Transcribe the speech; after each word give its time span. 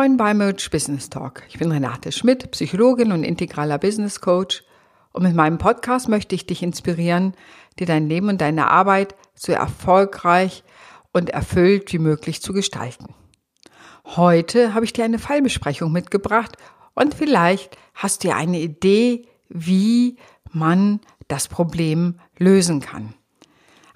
Moin 0.00 0.16
bei 0.16 0.32
Merge 0.32 0.70
Business 0.72 1.10
Talk. 1.10 1.42
Ich 1.50 1.58
bin 1.58 1.70
Renate 1.70 2.10
Schmidt, 2.10 2.52
Psychologin 2.52 3.12
und 3.12 3.22
integraler 3.22 3.76
Business 3.76 4.22
Coach. 4.22 4.64
Und 5.12 5.24
mit 5.24 5.34
meinem 5.34 5.58
Podcast 5.58 6.08
möchte 6.08 6.34
ich 6.34 6.46
dich 6.46 6.62
inspirieren, 6.62 7.34
dir 7.78 7.86
dein 7.86 8.08
Leben 8.08 8.30
und 8.30 8.40
deine 8.40 8.70
Arbeit 8.70 9.14
so 9.34 9.52
erfolgreich 9.52 10.64
und 11.12 11.28
erfüllt 11.28 11.92
wie 11.92 11.98
möglich 11.98 12.40
zu 12.40 12.54
gestalten. 12.54 13.14
Heute 14.06 14.72
habe 14.72 14.86
ich 14.86 14.94
dir 14.94 15.04
eine 15.04 15.18
Fallbesprechung 15.18 15.92
mitgebracht 15.92 16.56
und 16.94 17.14
vielleicht 17.14 17.76
hast 17.92 18.24
du 18.24 18.28
ja 18.28 18.36
eine 18.36 18.58
Idee, 18.58 19.28
wie 19.50 20.16
man 20.50 21.00
das 21.28 21.46
Problem 21.46 22.18
lösen 22.38 22.80
kann. 22.80 23.12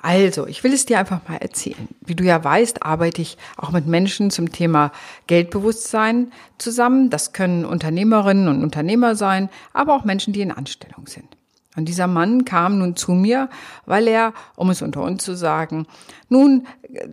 Also, 0.05 0.47
ich 0.47 0.63
will 0.63 0.75
es 0.75 0.85
dir 0.85 0.99
einfach 0.99 1.27
mal 1.27 1.39
erzählen. 1.39 1.89
Wie 2.03 2.15
du 2.15 2.25
ja 2.25 2.45
weißt, 2.45 2.83
arbeite 2.83 3.23
ich 3.23 3.39
auch 3.57 3.71
mit 3.71 3.87
Menschen 3.87 4.31
zum 4.31 4.53
Thema 4.53 4.93
Geldbewusstsein 5.29 6.31
zusammen. 6.59 7.09
Das 7.09 7.33
können 7.33 7.65
Unternehmerinnen 7.65 8.49
und 8.49 8.63
Unternehmer 8.63 9.15
sein, 9.17 9.49
aber 9.73 9.97
auch 9.97 10.05
Menschen, 10.05 10.35
die 10.35 10.43
in 10.43 10.53
Anstellung 10.53 11.07
sind. 11.07 11.39
Und 11.75 11.87
dieser 11.87 12.07
Mann 12.07 12.45
kam 12.45 12.81
nun 12.81 12.97
zu 12.97 13.13
mir, 13.13 13.49
weil 13.87 14.07
er, 14.07 14.35
um 14.57 14.69
es 14.69 14.83
unter 14.83 15.01
uns 15.01 15.25
zu 15.25 15.35
sagen, 15.35 15.87
nun 16.29 16.67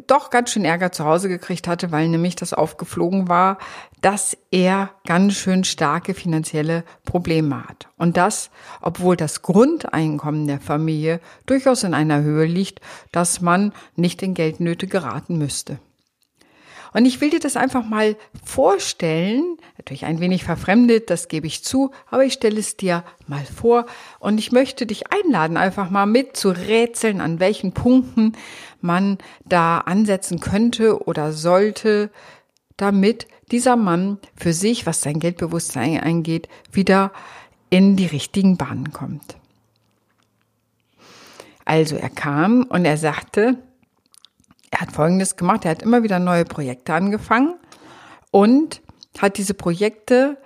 doch 0.08 0.30
ganz 0.30 0.52
schön 0.52 0.66
Ärger 0.66 0.92
zu 0.92 1.06
Hause 1.06 1.30
gekriegt 1.30 1.70
hatte, 1.70 1.94
weil 1.94 2.10
nämlich 2.10 2.36
das 2.36 2.54
aufgeflogen 2.54 3.30
war, 3.30 3.58
dass 4.02 4.36
er 4.50 4.92
ganz 5.06 5.36
schön 5.36 5.64
starke 5.64 6.14
finanzielle 6.14 6.84
Probleme 7.06 7.68
hat. 7.68 7.88
Und 7.98 8.18
das, 8.18 8.50
obwohl 8.82 9.16
das 9.16 9.44
Grundeinkommen 9.44 10.48
der 10.48 10.60
Familie 10.60 11.22
durchaus 11.46 11.84
in 11.84 11.94
einer 11.94 12.22
Höhe 12.22 12.46
liegt, 12.46 12.82
dass 13.12 13.42
man 13.42 13.74
nicht 13.96 14.22
in 14.24 14.34
Geldnöte 14.34 14.88
geraten 14.88 15.38
müsste. 15.38 15.80
Und 16.94 17.06
ich 17.06 17.22
will 17.22 17.30
dir 17.30 17.40
das 17.40 17.56
einfach 17.56 17.86
mal 17.86 18.18
vorstellen, 18.44 19.58
natürlich 19.78 20.06
ein 20.06 20.20
wenig 20.20 20.44
verfremdet, 20.44 21.10
das 21.10 21.30
gebe 21.30 21.48
ich 21.48 21.64
zu, 21.64 21.92
aber 22.10 22.26
ich 22.26 22.34
stelle 22.34 22.60
es 22.60 22.76
dir 22.76 23.06
mal 23.28 23.46
vor 23.46 23.86
und 24.20 24.38
ich 24.40 24.52
möchte 24.52 24.86
dich 24.86 25.04
einladen, 25.12 25.56
einfach 25.56 25.90
mal 25.90 26.06
mit 26.06 26.36
zu 26.36 26.50
rätseln, 26.50 27.22
an 27.22 27.40
welchen 27.40 27.72
Punkten 27.72 28.34
man 28.82 29.20
da 29.46 29.78
ansetzen 29.80 30.42
könnte 30.42 31.06
oder 31.08 31.32
sollte, 31.32 32.10
damit 32.76 33.28
dieser 33.52 33.76
Mann 33.76 34.18
für 34.36 34.54
sich, 34.54 34.86
was 34.86 35.02
sein 35.02 35.20
Geldbewusstsein 35.20 36.00
eingeht, 36.00 36.48
wieder 36.72 37.12
in 37.70 37.96
die 37.96 38.06
richtigen 38.06 38.58
Bahnen 38.58 38.92
kommt. 38.92 39.38
Also 41.66 41.96
er 41.96 42.10
kam 42.10 42.64
und 42.64 42.86
er 42.86 42.98
sagte, 42.98 43.58
er 44.72 44.82
hat 44.82 44.92
Folgendes 44.92 45.36
gemacht. 45.36 45.66
Er 45.66 45.72
hat 45.72 45.84
immer 45.84 46.04
wieder 46.04 46.20
neue 46.20 46.46
Projekte 46.46 46.94
angefangen 46.94 47.56
und 48.32 48.82
hat 49.20 49.38
diese 49.38 49.54
Projekte 49.54 50.38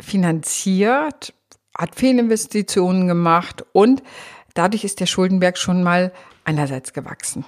finanziert, 0.00 1.34
hat 1.76 1.94
Fehlinvestitionen 1.94 3.06
gemacht 3.06 3.64
und 3.72 4.02
dadurch 4.54 4.84
ist 4.84 5.00
der 5.00 5.06
Schuldenberg 5.06 5.58
schon 5.58 5.82
mal 5.82 6.12
einerseits 6.44 6.92
gewachsen. 6.92 7.44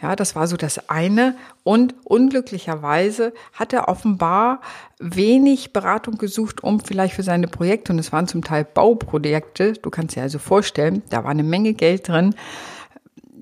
Ja, 0.00 0.16
das 0.16 0.34
war 0.34 0.46
so 0.46 0.56
das 0.56 0.88
eine. 0.88 1.36
Und 1.62 1.94
unglücklicherweise 2.04 3.32
hat 3.52 3.72
er 3.72 3.88
offenbar 3.88 4.60
wenig 4.98 5.72
Beratung 5.72 6.18
gesucht, 6.18 6.62
um 6.64 6.80
vielleicht 6.80 7.14
für 7.14 7.22
seine 7.22 7.48
Projekte, 7.48 7.92
und 7.92 7.98
es 7.98 8.12
waren 8.12 8.26
zum 8.26 8.42
Teil 8.42 8.64
Bauprojekte, 8.64 9.74
du 9.74 9.90
kannst 9.90 10.16
dir 10.16 10.22
also 10.22 10.38
vorstellen, 10.38 11.02
da 11.10 11.24
war 11.24 11.30
eine 11.30 11.44
Menge 11.44 11.74
Geld 11.74 12.08
drin, 12.08 12.34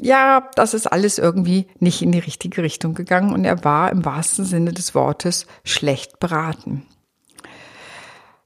ja, 0.01 0.51
das 0.57 0.75
ist 0.75 0.87
alles 0.87 1.19
irgendwie 1.19 1.67
nicht 1.79 2.03
in 2.03 2.11
die 2.11 2.19
richtige 2.19 2.63
Richtung 2.63 2.95
gegangen. 2.95 3.33
Und 3.33 3.45
er 3.45 3.63
war 3.63 3.93
im 3.93 4.05
wahrsten 4.05 4.45
Sinne 4.45 4.73
des 4.73 4.95
Wortes 4.97 5.47
schlecht 5.65 6.19
beraten. 6.19 6.85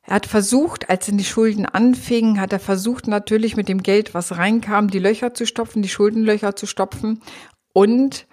Er 0.02 0.16
hat 0.16 0.26
versucht, 0.26 0.90
als 0.90 1.08
in 1.08 1.18
die 1.18 1.24
Schulden 1.24 1.66
anfingen, 1.66 2.40
hat 2.40 2.52
er 2.52 2.60
versucht 2.60 3.08
natürlich 3.08 3.56
mit 3.56 3.68
dem 3.68 3.82
Geld, 3.82 4.14
was 4.14 4.36
reinkam, 4.36 4.88
die 4.88 4.98
Löcher 5.00 5.34
zu 5.34 5.46
stopfen, 5.46 5.82
die 5.82 5.88
Schuldenlöcher 5.88 6.54
zu 6.54 6.66
stopfen 6.66 7.22
und 7.76 8.26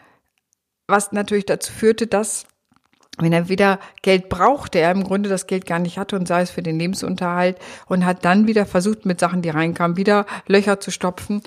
was 0.88 1.12
natürlich 1.12 1.46
dazu 1.46 1.74
führte, 1.74 2.08
dass 2.08 2.46
wenn 3.18 3.34
er 3.34 3.50
wieder 3.50 3.78
Geld 4.02 4.30
brauchte, 4.30 4.80
er 4.80 4.92
im 4.92 5.04
Grunde 5.04 5.28
das 5.28 5.48
Geld 5.48 5.66
gar 5.66 5.80
nicht 5.80 5.98
hatte 5.98 6.16
und 6.16 6.30
sei 6.30 6.44
es 6.44 6.50
für 6.50 6.62
den 6.62 6.80
Lebensunterhalt 6.80 7.58
und 7.88 8.06
hat 8.06 8.24
dann 8.24 8.48
wieder 8.48 8.66
versucht, 8.66 9.06
mit 9.06 9.20
Sachen, 9.20 9.42
die 9.42 9.50
reinkamen, 9.50 9.98
wieder 9.98 10.26
Löcher 10.48 10.80
zu 10.80 10.92
stopfen. 10.92 11.42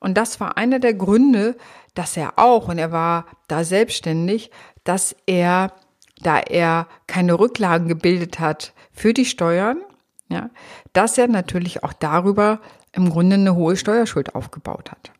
Und 0.00 0.18
das 0.18 0.40
war 0.40 0.56
einer 0.56 0.80
der 0.80 0.94
Gründe, 0.94 1.56
dass 1.94 2.16
er 2.16 2.40
auch, 2.40 2.66
und 2.66 2.78
er 2.78 2.90
war 2.90 3.26
da 3.46 3.62
selbstständig, 3.62 4.50
dass 4.82 5.14
er, 5.26 5.72
da 6.20 6.40
er 6.40 6.88
keine 7.06 7.38
Rücklagen 7.38 7.86
gebildet 7.86 8.40
hat 8.40 8.72
für 8.90 9.14
die 9.14 9.26
Steuern, 9.26 9.80
ja, 10.28 10.50
dass 10.92 11.16
er 11.16 11.28
natürlich 11.28 11.84
auch 11.84 11.92
darüber 11.92 12.58
im 12.90 13.10
Grunde 13.10 13.36
eine 13.36 13.54
hohe 13.54 13.76
Steuerschuld 13.76 14.34
aufgebaut 14.34 14.90
hat. 14.90 15.12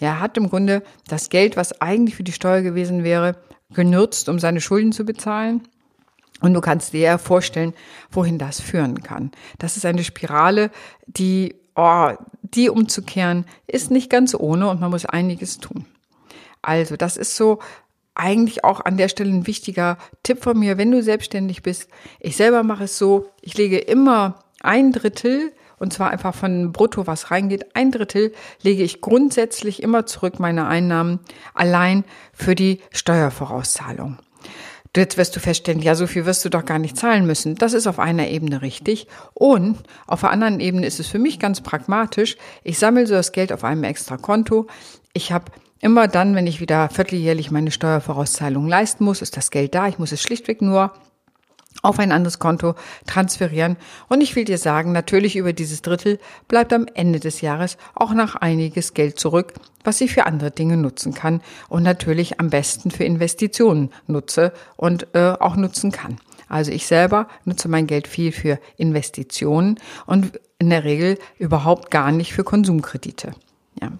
Er 0.00 0.20
hat 0.20 0.36
im 0.36 0.48
Grunde 0.48 0.82
das 1.08 1.30
Geld, 1.30 1.56
was 1.56 1.80
eigentlich 1.80 2.16
für 2.16 2.24
die 2.24 2.32
Steuer 2.32 2.62
gewesen 2.62 3.04
wäre, 3.04 3.36
genutzt, 3.72 4.28
um 4.28 4.38
seine 4.38 4.60
Schulden 4.60 4.92
zu 4.92 5.04
bezahlen. 5.04 5.62
Und 6.40 6.52
du 6.52 6.60
kannst 6.60 6.92
dir 6.92 7.00
ja 7.00 7.18
vorstellen, 7.18 7.72
wohin 8.10 8.38
das 8.38 8.60
führen 8.60 9.02
kann. 9.02 9.30
Das 9.58 9.76
ist 9.76 9.86
eine 9.86 10.04
Spirale, 10.04 10.70
die 11.06 11.54
oh, 11.76 12.12
die 12.42 12.70
umzukehren, 12.70 13.44
ist 13.66 13.90
nicht 13.90 14.10
ganz 14.10 14.34
ohne 14.34 14.68
und 14.68 14.80
man 14.80 14.90
muss 14.90 15.06
einiges 15.06 15.58
tun. 15.58 15.86
Also, 16.62 16.96
das 16.96 17.16
ist 17.16 17.36
so 17.36 17.60
eigentlich 18.14 18.64
auch 18.64 18.80
an 18.80 18.96
der 18.96 19.08
Stelle 19.08 19.30
ein 19.30 19.46
wichtiger 19.46 19.98
Tipp 20.22 20.42
von 20.42 20.58
mir, 20.58 20.78
wenn 20.78 20.90
du 20.90 21.02
selbstständig 21.02 21.62
bist. 21.62 21.88
Ich 22.18 22.36
selber 22.36 22.62
mache 22.62 22.84
es 22.84 22.98
so, 22.98 23.28
ich 23.42 23.56
lege 23.58 23.78
immer 23.78 24.42
ein 24.62 24.90
Drittel 24.90 25.52
und 25.78 25.92
zwar 25.92 26.10
einfach 26.10 26.34
von 26.34 26.72
Brutto, 26.72 27.06
was 27.06 27.30
reingeht, 27.30 27.74
ein 27.74 27.90
Drittel 27.90 28.32
lege 28.62 28.82
ich 28.82 29.00
grundsätzlich 29.00 29.82
immer 29.82 30.06
zurück 30.06 30.40
meine 30.40 30.66
Einnahmen 30.66 31.20
allein 31.54 32.04
für 32.32 32.54
die 32.54 32.80
Steuervorauszahlung. 32.92 34.18
Jetzt 34.96 35.18
wirst 35.18 35.36
du 35.36 35.40
feststellen, 35.40 35.82
ja, 35.82 35.94
so 35.94 36.06
viel 36.06 36.24
wirst 36.24 36.42
du 36.46 36.48
doch 36.48 36.64
gar 36.64 36.78
nicht 36.78 36.96
zahlen 36.96 37.26
müssen. 37.26 37.54
Das 37.54 37.74
ist 37.74 37.86
auf 37.86 37.98
einer 37.98 38.28
Ebene 38.28 38.62
richtig. 38.62 39.08
Und 39.34 39.76
auf 40.06 40.20
der 40.20 40.30
anderen 40.30 40.58
Ebene 40.58 40.86
ist 40.86 41.00
es 41.00 41.06
für 41.06 41.18
mich 41.18 41.38
ganz 41.38 41.60
pragmatisch. 41.60 42.38
Ich 42.64 42.78
sammle 42.78 43.06
so 43.06 43.12
das 43.12 43.32
Geld 43.32 43.52
auf 43.52 43.62
einem 43.62 43.84
extra 43.84 44.16
Konto. 44.16 44.68
Ich 45.12 45.32
habe 45.32 45.52
immer 45.80 46.08
dann, 46.08 46.34
wenn 46.34 46.46
ich 46.46 46.62
wieder 46.62 46.88
vierteljährlich 46.88 47.50
meine 47.50 47.72
Steuervorauszahlung 47.72 48.66
leisten 48.66 49.04
muss, 49.04 49.20
ist 49.20 49.36
das 49.36 49.50
Geld 49.50 49.74
da. 49.74 49.86
Ich 49.86 49.98
muss 49.98 50.12
es 50.12 50.22
schlichtweg 50.22 50.62
nur 50.62 50.94
auf 51.82 51.98
ein 51.98 52.12
anderes 52.12 52.38
Konto 52.38 52.74
transferieren. 53.06 53.76
Und 54.08 54.20
ich 54.20 54.36
will 54.36 54.44
dir 54.44 54.58
sagen, 54.58 54.92
natürlich 54.92 55.36
über 55.36 55.52
dieses 55.52 55.82
Drittel 55.82 56.18
bleibt 56.48 56.72
am 56.72 56.86
Ende 56.94 57.20
des 57.20 57.40
Jahres 57.40 57.76
auch 57.94 58.12
noch 58.12 58.34
einiges 58.34 58.94
Geld 58.94 59.18
zurück, 59.18 59.54
was 59.84 60.00
ich 60.00 60.12
für 60.12 60.26
andere 60.26 60.50
Dinge 60.50 60.76
nutzen 60.76 61.14
kann 61.14 61.40
und 61.68 61.82
natürlich 61.82 62.40
am 62.40 62.50
besten 62.50 62.90
für 62.90 63.04
Investitionen 63.04 63.90
nutze 64.06 64.52
und 64.76 65.08
äh, 65.14 65.34
auch 65.38 65.56
nutzen 65.56 65.92
kann. 65.92 66.18
Also 66.48 66.70
ich 66.70 66.86
selber 66.86 67.28
nutze 67.44 67.68
mein 67.68 67.86
Geld 67.86 68.06
viel 68.06 68.32
für 68.32 68.58
Investitionen 68.76 69.78
und 70.06 70.38
in 70.58 70.70
der 70.70 70.84
Regel 70.84 71.18
überhaupt 71.38 71.90
gar 71.90 72.12
nicht 72.12 72.32
für 72.32 72.44
Konsumkredite. 72.44 73.32
Ja. 73.80 73.92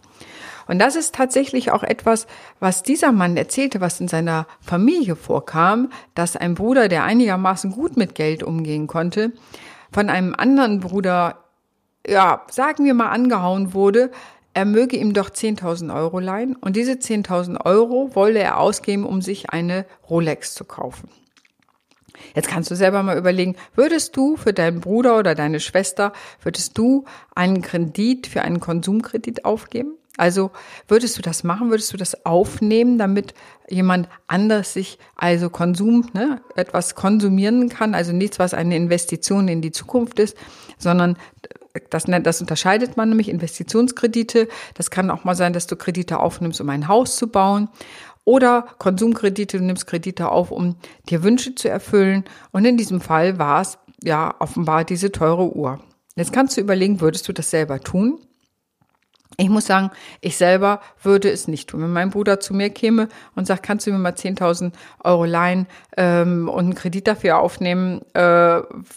Und 0.66 0.78
das 0.78 0.96
ist 0.96 1.14
tatsächlich 1.14 1.70
auch 1.70 1.82
etwas, 1.82 2.26
was 2.60 2.82
dieser 2.82 3.12
Mann 3.12 3.36
erzählte, 3.36 3.80
was 3.80 4.00
in 4.00 4.08
seiner 4.08 4.46
Familie 4.60 5.16
vorkam, 5.16 5.90
dass 6.14 6.36
ein 6.36 6.54
Bruder, 6.54 6.88
der 6.88 7.04
einigermaßen 7.04 7.70
gut 7.70 7.96
mit 7.96 8.14
Geld 8.14 8.42
umgehen 8.42 8.86
konnte, 8.86 9.32
von 9.92 10.10
einem 10.10 10.34
anderen 10.36 10.80
Bruder, 10.80 11.44
ja, 12.06 12.42
sagen 12.50 12.84
wir 12.84 12.94
mal, 12.94 13.10
angehauen 13.10 13.74
wurde, 13.74 14.10
er 14.54 14.64
möge 14.64 14.96
ihm 14.96 15.12
doch 15.12 15.28
10.000 15.28 15.94
Euro 15.94 16.18
leihen 16.18 16.56
und 16.56 16.76
diese 16.76 16.92
10.000 16.92 17.64
Euro 17.66 18.14
wolle 18.14 18.38
er 18.38 18.58
ausgeben, 18.58 19.04
um 19.04 19.20
sich 19.20 19.50
eine 19.50 19.84
Rolex 20.08 20.54
zu 20.54 20.64
kaufen. 20.64 21.10
Jetzt 22.34 22.48
kannst 22.48 22.70
du 22.70 22.74
selber 22.74 23.02
mal 23.02 23.18
überlegen, 23.18 23.56
würdest 23.74 24.16
du 24.16 24.36
für 24.36 24.54
deinen 24.54 24.80
Bruder 24.80 25.18
oder 25.18 25.34
deine 25.34 25.60
Schwester, 25.60 26.12
würdest 26.42 26.78
du 26.78 27.04
einen 27.34 27.60
Kredit 27.60 28.26
für 28.26 28.42
einen 28.42 28.60
Konsumkredit 28.60 29.44
aufgeben? 29.44 29.92
Also 30.16 30.50
würdest 30.88 31.18
du 31.18 31.22
das 31.22 31.44
machen, 31.44 31.70
würdest 31.70 31.92
du 31.92 31.96
das 31.96 32.24
aufnehmen, 32.24 32.98
damit 32.98 33.34
jemand 33.68 34.08
anders 34.26 34.72
sich 34.72 34.98
also 35.14 35.50
Konsum, 35.50 36.08
ne, 36.14 36.40
etwas 36.54 36.94
konsumieren 36.94 37.68
kann, 37.68 37.94
also 37.94 38.12
nichts, 38.12 38.38
was 38.38 38.54
eine 38.54 38.76
Investition 38.76 39.48
in 39.48 39.60
die 39.60 39.72
Zukunft 39.72 40.18
ist, 40.18 40.36
sondern 40.78 41.16
das, 41.90 42.04
das 42.04 42.40
unterscheidet 42.40 42.96
man 42.96 43.10
nämlich 43.10 43.28
Investitionskredite. 43.28 44.48
Das 44.74 44.90
kann 44.90 45.10
auch 45.10 45.24
mal 45.24 45.34
sein, 45.34 45.52
dass 45.52 45.66
du 45.66 45.76
Kredite 45.76 46.20
aufnimmst, 46.20 46.60
um 46.60 46.70
ein 46.70 46.88
Haus 46.88 47.16
zu 47.16 47.28
bauen. 47.28 47.68
Oder 48.24 48.66
Konsumkredite, 48.78 49.58
du 49.58 49.64
nimmst 49.64 49.86
Kredite 49.86 50.30
auf, 50.30 50.50
um 50.50 50.76
dir 51.08 51.22
Wünsche 51.22 51.54
zu 51.54 51.68
erfüllen. 51.68 52.24
Und 52.50 52.64
in 52.64 52.76
diesem 52.76 53.00
Fall 53.00 53.38
war 53.38 53.60
es 53.60 53.78
ja 54.02 54.34
offenbar 54.40 54.84
diese 54.84 55.12
teure 55.12 55.54
Uhr. 55.54 55.78
Jetzt 56.16 56.32
kannst 56.32 56.56
du 56.56 56.60
überlegen, 56.60 57.00
würdest 57.00 57.28
du 57.28 57.32
das 57.32 57.50
selber 57.50 57.78
tun? 57.80 58.25
Ich 59.38 59.50
muss 59.50 59.66
sagen, 59.66 59.90
ich 60.22 60.36
selber 60.36 60.80
würde 61.02 61.30
es 61.30 61.46
nicht 61.46 61.68
tun. 61.68 61.82
Wenn 61.82 61.92
mein 61.92 62.10
Bruder 62.10 62.40
zu 62.40 62.54
mir 62.54 62.70
käme 62.70 63.08
und 63.34 63.46
sagt, 63.46 63.62
kannst 63.62 63.86
du 63.86 63.92
mir 63.92 63.98
mal 63.98 64.12
10.000 64.12 64.72
Euro 65.04 65.26
leihen 65.26 65.66
ähm, 65.96 66.48
und 66.48 66.64
einen 66.64 66.74
Kredit 66.74 67.06
dafür 67.06 67.38
aufnehmen, 67.38 68.00
äh, 68.14 68.20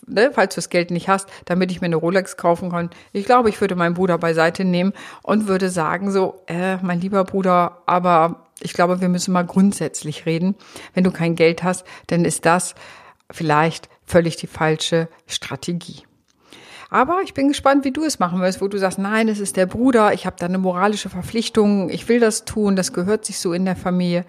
ne, 0.07 0.31
falls 0.31 0.55
du 0.55 0.59
das 0.59 0.69
Geld 0.69 0.91
nicht 0.91 1.09
hast, 1.09 1.27
damit 1.43 1.71
ich 1.71 1.81
mir 1.81 1.85
eine 1.85 1.97
Rolex 1.97 2.37
kaufen 2.37 2.71
kann. 2.71 2.89
Ich 3.11 3.25
glaube, 3.25 3.49
ich 3.49 3.59
würde 3.59 3.75
meinen 3.75 3.95
Bruder 3.95 4.17
beiseite 4.17 4.63
nehmen 4.63 4.93
und 5.23 5.47
würde 5.49 5.69
sagen 5.69 6.09
so, 6.11 6.41
äh, 6.47 6.77
mein 6.77 7.01
lieber 7.01 7.25
Bruder, 7.25 7.81
aber 7.85 8.47
ich 8.61 8.73
glaube, 8.73 9.01
wir 9.01 9.09
müssen 9.09 9.33
mal 9.33 9.45
grundsätzlich 9.45 10.25
reden. 10.25 10.55
Wenn 10.93 11.03
du 11.03 11.11
kein 11.11 11.35
Geld 11.35 11.63
hast, 11.63 11.85
dann 12.07 12.23
ist 12.23 12.45
das 12.45 12.75
vielleicht 13.31 13.89
völlig 14.05 14.37
die 14.37 14.47
falsche 14.47 15.09
Strategie. 15.27 16.03
Aber 16.89 17.21
ich 17.23 17.33
bin 17.35 17.47
gespannt, 17.47 17.85
wie 17.85 17.91
du 17.91 18.03
es 18.03 18.17
machen 18.17 18.41
wirst, 18.41 18.61
wo 18.61 18.67
du 18.67 18.77
sagst, 18.79 18.97
nein, 18.97 19.27
es 19.27 19.39
ist 19.39 19.57
der 19.57 19.67
Bruder, 19.67 20.13
ich 20.13 20.25
habe 20.25 20.37
da 20.39 20.47
eine 20.47 20.57
moralische 20.57 21.09
Verpflichtung, 21.09 21.89
ich 21.89 22.09
will 22.09 22.19
das 22.19 22.45
tun, 22.45 22.75
das 22.75 22.93
gehört 22.93 23.25
sich 23.25 23.39
so 23.39 23.53
in 23.53 23.65
der 23.65 23.75
Familie. 23.75 24.25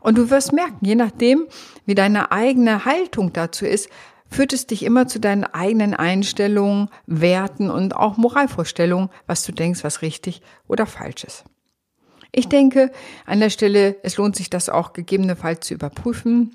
Und 0.00 0.16
du 0.16 0.30
wirst 0.30 0.52
merken, 0.52 0.84
je 0.84 0.94
nachdem, 0.94 1.46
wie 1.84 1.94
deine 1.94 2.32
eigene 2.32 2.84
Haltung 2.84 3.32
dazu 3.32 3.66
ist, 3.66 3.90
führt 4.30 4.52
es 4.52 4.66
dich 4.66 4.82
immer 4.84 5.06
zu 5.06 5.20
deinen 5.20 5.44
eigenen 5.44 5.94
Einstellungen, 5.94 6.88
Werten 7.06 7.70
und 7.70 7.94
auch 7.94 8.16
Moralvorstellungen, 8.16 9.10
was 9.26 9.44
du 9.44 9.52
denkst, 9.52 9.84
was 9.84 10.02
richtig 10.02 10.42
oder 10.66 10.86
falsch 10.86 11.24
ist. 11.24 11.44
Ich 12.32 12.48
denke 12.48 12.90
an 13.26 13.40
der 13.40 13.50
Stelle, 13.50 13.96
es 14.02 14.16
lohnt 14.16 14.36
sich 14.36 14.50
das 14.50 14.68
auch 14.68 14.92
gegebenenfalls 14.92 15.66
zu 15.66 15.74
überprüfen. 15.74 16.54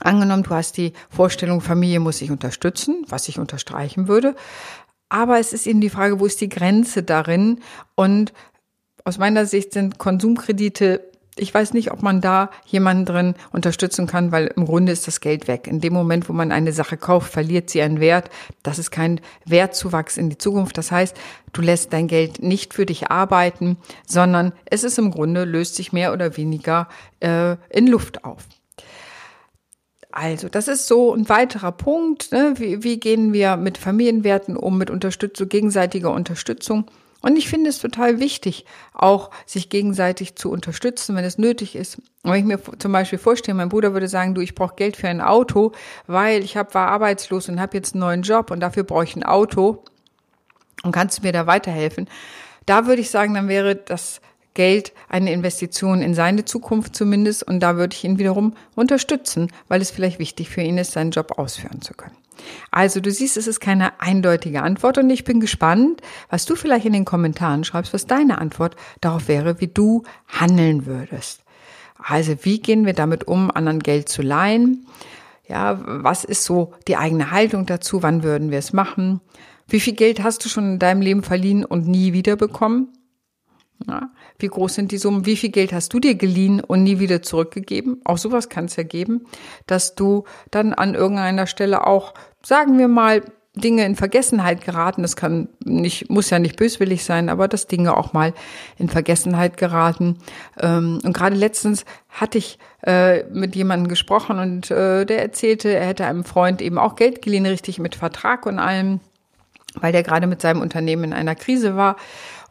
Angenommen, 0.00 0.42
du 0.42 0.50
hast 0.50 0.76
die 0.76 0.92
Vorstellung, 1.08 1.60
Familie 1.60 2.00
muss 2.00 2.18
sich 2.18 2.30
unterstützen, 2.30 3.04
was 3.08 3.28
ich 3.28 3.38
unterstreichen 3.38 4.08
würde. 4.08 4.34
Aber 5.08 5.38
es 5.38 5.52
ist 5.52 5.66
eben 5.66 5.80
die 5.80 5.90
Frage, 5.90 6.18
wo 6.18 6.26
ist 6.26 6.40
die 6.40 6.48
Grenze 6.48 7.02
darin? 7.02 7.60
Und 7.94 8.32
aus 9.04 9.18
meiner 9.18 9.46
Sicht 9.46 9.72
sind 9.72 9.98
Konsumkredite, 9.98 11.12
ich 11.36 11.52
weiß 11.52 11.74
nicht, 11.74 11.90
ob 11.90 12.02
man 12.02 12.20
da 12.20 12.50
jemanden 12.64 13.04
drin 13.04 13.34
unterstützen 13.52 14.06
kann, 14.06 14.32
weil 14.32 14.46
im 14.56 14.66
Grunde 14.66 14.92
ist 14.92 15.06
das 15.06 15.20
Geld 15.20 15.48
weg. 15.48 15.66
In 15.66 15.80
dem 15.80 15.92
Moment, 15.92 16.28
wo 16.28 16.32
man 16.32 16.52
eine 16.52 16.72
Sache 16.72 16.96
kauft, 16.96 17.32
verliert 17.32 17.70
sie 17.70 17.82
einen 17.82 18.00
Wert. 18.00 18.30
Das 18.62 18.78
ist 18.78 18.90
kein 18.90 19.20
Wertzuwachs 19.44 20.16
in 20.16 20.30
die 20.30 20.38
Zukunft. 20.38 20.78
Das 20.78 20.92
heißt, 20.92 21.16
du 21.52 21.60
lässt 21.60 21.92
dein 21.92 22.08
Geld 22.08 22.42
nicht 22.42 22.72
für 22.72 22.86
dich 22.86 23.10
arbeiten, 23.10 23.78
sondern 24.06 24.52
es 24.64 24.84
ist 24.84 24.98
im 24.98 25.10
Grunde, 25.10 25.44
löst 25.44 25.74
sich 25.74 25.92
mehr 25.92 26.12
oder 26.12 26.36
weniger 26.36 26.88
äh, 27.20 27.56
in 27.68 27.88
Luft 27.88 28.24
auf. 28.24 28.46
Also, 30.16 30.48
das 30.48 30.68
ist 30.68 30.86
so 30.86 31.12
ein 31.12 31.28
weiterer 31.28 31.72
Punkt. 31.72 32.30
Ne? 32.30 32.54
Wie, 32.58 32.84
wie 32.84 33.00
gehen 33.00 33.32
wir 33.32 33.56
mit 33.56 33.78
Familienwerten 33.78 34.56
um, 34.56 34.78
mit 34.78 34.88
Unterstützung, 34.88 35.48
gegenseitiger 35.48 36.12
Unterstützung? 36.12 36.84
Und 37.20 37.36
ich 37.36 37.48
finde 37.48 37.68
es 37.68 37.80
total 37.80 38.20
wichtig, 38.20 38.64
auch 38.92 39.32
sich 39.44 39.70
gegenseitig 39.70 40.36
zu 40.36 40.52
unterstützen, 40.52 41.16
wenn 41.16 41.24
es 41.24 41.36
nötig 41.36 41.74
ist. 41.74 42.00
Wenn 42.22 42.34
ich 42.34 42.44
mir 42.44 42.60
zum 42.78 42.92
Beispiel 42.92 43.18
vorstelle, 43.18 43.56
mein 43.56 43.70
Bruder 43.70 43.92
würde 43.92 44.06
sagen, 44.06 44.36
du, 44.36 44.40
ich 44.40 44.54
brauche 44.54 44.76
Geld 44.76 44.96
für 44.96 45.08
ein 45.08 45.20
Auto, 45.20 45.72
weil 46.06 46.44
ich 46.44 46.56
hab, 46.56 46.74
war 46.74 46.90
arbeitslos 46.90 47.48
und 47.48 47.60
habe 47.60 47.76
jetzt 47.76 47.94
einen 47.94 48.02
neuen 48.02 48.22
Job 48.22 48.52
und 48.52 48.60
dafür 48.60 48.84
brauche 48.84 49.04
ich 49.04 49.16
ein 49.16 49.24
Auto. 49.24 49.82
Und 50.84 50.92
kannst 50.92 51.18
du 51.18 51.22
mir 51.22 51.32
da 51.32 51.48
weiterhelfen? 51.48 52.08
Da 52.66 52.86
würde 52.86 53.00
ich 53.00 53.10
sagen, 53.10 53.34
dann 53.34 53.48
wäre 53.48 53.74
das 53.74 54.20
Geld 54.54 54.92
eine 55.08 55.32
Investition 55.32 56.00
in 56.00 56.14
seine 56.14 56.44
Zukunft 56.44 56.96
zumindest. 56.96 57.42
Und 57.42 57.60
da 57.60 57.76
würde 57.76 57.94
ich 57.94 58.04
ihn 58.04 58.18
wiederum 58.18 58.54
unterstützen, 58.74 59.52
weil 59.68 59.82
es 59.82 59.90
vielleicht 59.90 60.18
wichtig 60.18 60.48
für 60.48 60.62
ihn 60.62 60.78
ist, 60.78 60.92
seinen 60.92 61.10
Job 61.10 61.38
ausführen 61.38 61.82
zu 61.82 61.94
können. 61.94 62.16
Also 62.70 63.00
du 63.00 63.10
siehst, 63.10 63.36
es 63.36 63.46
ist 63.46 63.60
keine 63.60 64.00
eindeutige 64.00 64.62
Antwort 64.62 64.98
und 64.98 65.08
ich 65.10 65.24
bin 65.24 65.40
gespannt, 65.40 66.00
was 66.30 66.44
du 66.44 66.56
vielleicht 66.56 66.86
in 66.86 66.92
den 66.92 67.04
Kommentaren 67.04 67.64
schreibst, 67.64 67.92
was 67.92 68.06
deine 68.06 68.38
Antwort 68.38 68.76
darauf 69.00 69.28
wäre, 69.28 69.60
wie 69.60 69.68
du 69.68 70.02
handeln 70.26 70.86
würdest. 70.86 71.44
Also 71.98 72.34
wie 72.42 72.60
gehen 72.60 72.86
wir 72.86 72.92
damit 72.92 73.26
um, 73.26 73.50
anderen 73.50 73.80
Geld 73.80 74.08
zu 74.08 74.22
leihen? 74.22 74.86
Ja, 75.48 75.80
was 75.84 76.24
ist 76.24 76.44
so 76.44 76.72
die 76.88 76.96
eigene 76.96 77.30
Haltung 77.30 77.66
dazu? 77.66 78.02
Wann 78.02 78.22
würden 78.22 78.50
wir 78.50 78.58
es 78.58 78.72
machen? 78.72 79.20
Wie 79.68 79.80
viel 79.80 79.94
Geld 79.94 80.22
hast 80.22 80.44
du 80.44 80.48
schon 80.48 80.74
in 80.74 80.78
deinem 80.78 81.00
Leben 81.00 81.22
verliehen 81.22 81.64
und 81.64 81.86
nie 81.86 82.12
wiederbekommen? 82.12 82.88
Ja, 83.86 84.10
wie 84.38 84.48
groß 84.48 84.74
sind 84.74 84.92
die 84.92 84.98
Summen? 84.98 85.26
Wie 85.26 85.36
viel 85.36 85.50
Geld 85.50 85.72
hast 85.72 85.92
du 85.92 86.00
dir 86.00 86.14
geliehen 86.14 86.60
und 86.60 86.82
nie 86.82 87.00
wieder 87.00 87.22
zurückgegeben? 87.22 88.00
Auch 88.04 88.18
sowas 88.18 88.48
kann 88.48 88.66
es 88.66 88.76
ja 88.76 88.82
geben, 88.82 89.26
dass 89.66 89.94
du 89.94 90.24
dann 90.50 90.72
an 90.72 90.94
irgendeiner 90.94 91.46
Stelle 91.46 91.86
auch, 91.86 92.14
sagen 92.42 92.78
wir 92.78 92.88
mal, 92.88 93.22
Dinge 93.56 93.84
in 93.84 93.94
Vergessenheit 93.94 94.64
geraten. 94.64 95.02
Das 95.02 95.16
kann 95.16 95.48
nicht, 95.64 96.10
muss 96.10 96.30
ja 96.30 96.38
nicht 96.38 96.56
böswillig 96.56 97.04
sein, 97.04 97.28
aber 97.28 97.46
dass 97.46 97.68
Dinge 97.68 97.96
auch 97.96 98.12
mal 98.12 98.34
in 98.78 98.88
Vergessenheit 98.88 99.56
geraten. 99.56 100.18
Ähm, 100.60 100.98
und 101.04 101.12
gerade 101.12 101.36
letztens 101.36 101.84
hatte 102.08 102.38
ich 102.38 102.58
äh, 102.84 103.22
mit 103.24 103.54
jemandem 103.54 103.88
gesprochen 103.88 104.38
und 104.38 104.70
äh, 104.70 105.04
der 105.04 105.22
erzählte, 105.22 105.68
er 105.72 105.86
hätte 105.86 106.06
einem 106.06 106.24
Freund 106.24 106.62
eben 106.62 106.78
auch 106.78 106.96
Geld 106.96 107.22
geliehen, 107.22 107.46
richtig 107.46 107.78
mit 107.78 107.94
Vertrag 107.94 108.44
und 108.46 108.58
allem, 108.58 109.00
weil 109.80 109.92
der 109.92 110.02
gerade 110.02 110.26
mit 110.26 110.40
seinem 110.40 110.60
Unternehmen 110.60 111.04
in 111.04 111.12
einer 111.12 111.36
Krise 111.36 111.76
war. 111.76 111.96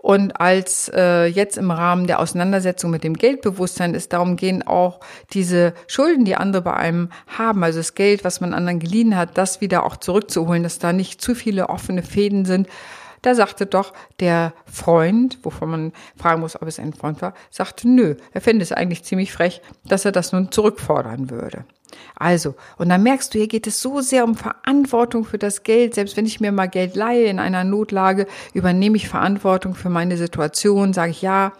Und 0.04 0.38
als 0.38 0.92
äh, 0.94 1.28
jetzt 1.28 1.58
im 1.58 1.72
Rahmen 1.72 2.08
der 2.08 2.20
Auseinandersetzung 2.20 2.92
mit 2.92 3.06
dem 3.06 3.14
Geldbewusstsein 3.14 3.94
ist 3.94 4.12
darum 4.12 4.36
gehen, 4.36 4.62
auch 4.62 5.00
diese 5.32 5.74
Schulden, 5.88 6.26
die 6.26 6.36
andere 6.36 6.62
bei 6.62 6.74
einem 6.74 7.10
haben, 7.26 7.64
also 7.64 7.80
das 7.80 7.96
Geld, 7.96 8.26
was 8.26 8.42
man 8.42 8.54
anderen 8.54 8.82
geliehen 8.82 9.16
hat, 9.16 9.38
das 9.38 9.62
wieder 9.62 9.86
auch 9.86 9.96
zurückzuholen, 9.96 10.62
dass 10.62 10.78
da 10.78 10.92
nicht 10.92 11.22
zu 11.22 11.36
viele 11.36 11.70
offene 11.70 12.04
Fäden 12.04 12.44
sind. 12.44 12.68
Da 13.24 13.34
sagte 13.34 13.66
doch 13.66 13.94
der 14.20 14.54
Freund, 14.66 15.40
wovon 15.42 15.70
man 15.70 15.94
fragen 16.16 16.42
muss, 16.42 16.62
ob 16.62 16.68
es 16.68 16.78
ein 16.78 16.94
Freund 16.94 17.22
war, 17.22 17.34
sagte, 17.50 17.88
nö, 17.90 18.16
er 18.34 18.42
fände 18.42 18.62
es 18.62 18.72
eigentlich 18.72 19.04
ziemlich 19.04 19.34
frech, 19.34 19.62
dass 19.86 20.06
er 20.06 20.12
das 20.12 20.32
nun 20.32 20.52
zurückfordern 20.52 21.32
würde. 21.32 21.66
Also, 22.16 22.56
und 22.78 22.90
dann 22.90 23.04
merkst 23.04 23.34
du, 23.34 23.38
hier 23.38 23.48
geht 23.48 23.66
es 23.66 23.82
so 23.82 24.02
sehr 24.02 24.24
um 24.24 24.36
Verantwortung 24.36 25.26
für 25.26 25.38
das 25.38 25.64
Geld. 25.64 25.96
Selbst 25.96 26.18
wenn 26.18 26.26
ich 26.26 26.40
mir 26.40 26.52
mal 26.52 26.68
Geld 26.68 26.96
leihe 26.96 27.26
in 27.26 27.40
einer 27.40 27.64
Notlage, 27.64 28.28
übernehme 28.54 28.98
ich 28.98 29.08
Verantwortung 29.08 29.74
für 29.74 29.90
meine 29.90 30.18
Situation, 30.18 30.94
sage 30.94 31.12
ich 31.12 31.22
ja, 31.22 31.54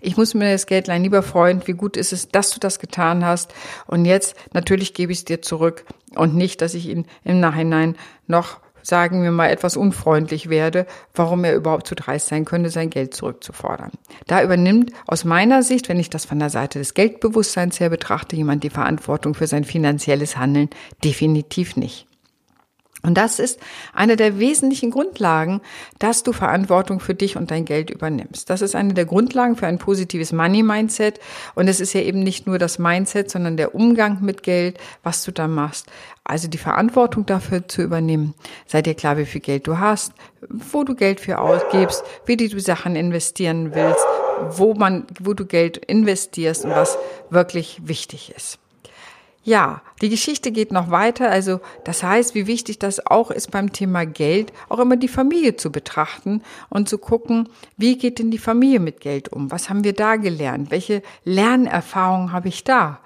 ich 0.00 0.16
muss 0.16 0.34
mir 0.34 0.50
das 0.50 0.66
Geld 0.66 0.88
leihen, 0.88 1.04
lieber 1.04 1.22
Freund, 1.22 1.68
wie 1.68 1.74
gut 1.74 1.96
ist 1.96 2.12
es, 2.12 2.28
dass 2.28 2.50
du 2.50 2.58
das 2.58 2.78
getan 2.78 3.24
hast. 3.24 3.54
Und 3.86 4.04
jetzt 4.04 4.34
natürlich 4.52 4.94
gebe 4.94 5.12
ich 5.12 5.18
es 5.18 5.24
dir 5.24 5.42
zurück 5.42 5.84
und 6.16 6.34
nicht, 6.34 6.60
dass 6.60 6.74
ich 6.74 6.88
ihn 6.88 7.06
im 7.22 7.38
Nachhinein 7.38 7.96
noch 8.26 8.60
sagen 8.82 9.22
wir 9.22 9.30
mal, 9.30 9.50
etwas 9.50 9.76
unfreundlich 9.76 10.48
werde, 10.48 10.86
warum 11.14 11.44
er 11.44 11.54
überhaupt 11.54 11.86
zu 11.86 11.94
dreist 11.94 12.28
sein 12.28 12.44
könnte, 12.44 12.70
sein 12.70 12.90
Geld 12.90 13.14
zurückzufordern. 13.14 13.92
Da 14.26 14.42
übernimmt 14.42 14.92
aus 15.06 15.24
meiner 15.24 15.62
Sicht, 15.62 15.88
wenn 15.88 16.00
ich 16.00 16.10
das 16.10 16.24
von 16.24 16.38
der 16.38 16.50
Seite 16.50 16.78
des 16.78 16.94
Geldbewusstseins 16.94 17.80
her 17.80 17.90
betrachte, 17.90 18.36
jemand 18.36 18.64
die 18.64 18.70
Verantwortung 18.70 19.34
für 19.34 19.46
sein 19.46 19.64
finanzielles 19.64 20.36
Handeln 20.36 20.70
definitiv 21.04 21.76
nicht. 21.76 22.06
Und 23.02 23.14
das 23.14 23.40
ist 23.40 23.58
eine 23.92 24.16
der 24.16 24.38
wesentlichen 24.38 24.90
Grundlagen, 24.92 25.60
dass 25.98 26.22
du 26.22 26.32
Verantwortung 26.32 27.00
für 27.00 27.14
dich 27.14 27.36
und 27.36 27.50
dein 27.50 27.64
Geld 27.64 27.90
übernimmst. 27.90 28.48
Das 28.48 28.62
ist 28.62 28.76
eine 28.76 28.94
der 28.94 29.06
Grundlagen 29.06 29.56
für 29.56 29.66
ein 29.66 29.78
positives 29.78 30.32
Money-Mindset. 30.32 31.18
Und 31.56 31.66
es 31.66 31.80
ist 31.80 31.94
ja 31.94 32.00
eben 32.00 32.22
nicht 32.22 32.46
nur 32.46 32.58
das 32.58 32.78
Mindset, 32.78 33.30
sondern 33.30 33.56
der 33.56 33.74
Umgang 33.74 34.18
mit 34.22 34.44
Geld, 34.44 34.78
was 35.02 35.24
du 35.24 35.32
da 35.32 35.48
machst. 35.48 35.86
Also 36.22 36.46
die 36.46 36.58
Verantwortung 36.58 37.26
dafür 37.26 37.66
zu 37.66 37.82
übernehmen. 37.82 38.34
Sei 38.66 38.82
dir 38.82 38.94
klar, 38.94 39.16
wie 39.16 39.26
viel 39.26 39.40
Geld 39.40 39.66
du 39.66 39.80
hast, 39.80 40.12
wo 40.48 40.84
du 40.84 40.94
Geld 40.94 41.18
für 41.18 41.40
ausgibst, 41.40 42.04
wie 42.26 42.36
du 42.36 42.60
Sachen 42.60 42.94
investieren 42.94 43.74
willst, 43.74 44.04
wo 44.50 44.74
man, 44.74 45.06
wo 45.20 45.34
du 45.34 45.44
Geld 45.44 45.76
investierst 45.76 46.64
und 46.64 46.70
was 46.70 46.96
wirklich 47.30 47.80
wichtig 47.84 48.32
ist. 48.36 48.61
Ja, 49.44 49.82
die 50.00 50.08
Geschichte 50.08 50.52
geht 50.52 50.70
noch 50.70 50.90
weiter. 50.90 51.30
Also 51.30 51.60
das 51.84 52.02
heißt, 52.02 52.34
wie 52.34 52.46
wichtig 52.46 52.78
das 52.78 53.04
auch 53.06 53.30
ist 53.30 53.50
beim 53.50 53.72
Thema 53.72 54.06
Geld, 54.06 54.52
auch 54.68 54.78
immer 54.78 54.96
die 54.96 55.08
Familie 55.08 55.56
zu 55.56 55.72
betrachten 55.72 56.42
und 56.68 56.88
zu 56.88 56.98
gucken, 56.98 57.48
wie 57.76 57.98
geht 57.98 58.18
denn 58.18 58.30
die 58.30 58.38
Familie 58.38 58.78
mit 58.80 59.00
Geld 59.00 59.30
um? 59.30 59.50
Was 59.50 59.68
haben 59.68 59.82
wir 59.82 59.94
da 59.94 60.16
gelernt? 60.16 60.70
Welche 60.70 61.02
Lernerfahrungen 61.24 62.32
habe 62.32 62.48
ich 62.48 62.62
da? 62.62 63.00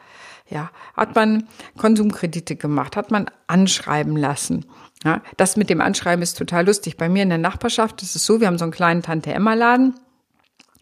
Ja, 0.49 0.71
hat 0.95 1.15
man 1.15 1.49
Konsumkredite 1.77 2.55
gemacht? 2.55 2.97
Hat 2.97 3.11
man 3.11 3.27
anschreiben 3.47 4.17
lassen? 4.17 4.67
Ja, 5.05 5.23
das 5.37 5.57
mit 5.57 5.71
dem 5.71 5.81
Anschreiben 5.81 6.23
ist 6.23 6.39
total 6.39 6.67
lustig. 6.67 6.97
Bei 6.97 7.09
mir 7.09 7.23
in 7.23 7.29
der 7.31 7.39
Nachbarschaft 7.39 8.03
ist 8.03 8.15
es 8.15 8.25
so, 8.25 8.41
wir 8.41 8.47
haben 8.47 8.59
so 8.59 8.65
einen 8.65 8.73
kleinen 8.73 9.03
Tante-Emma-Laden 9.03 9.95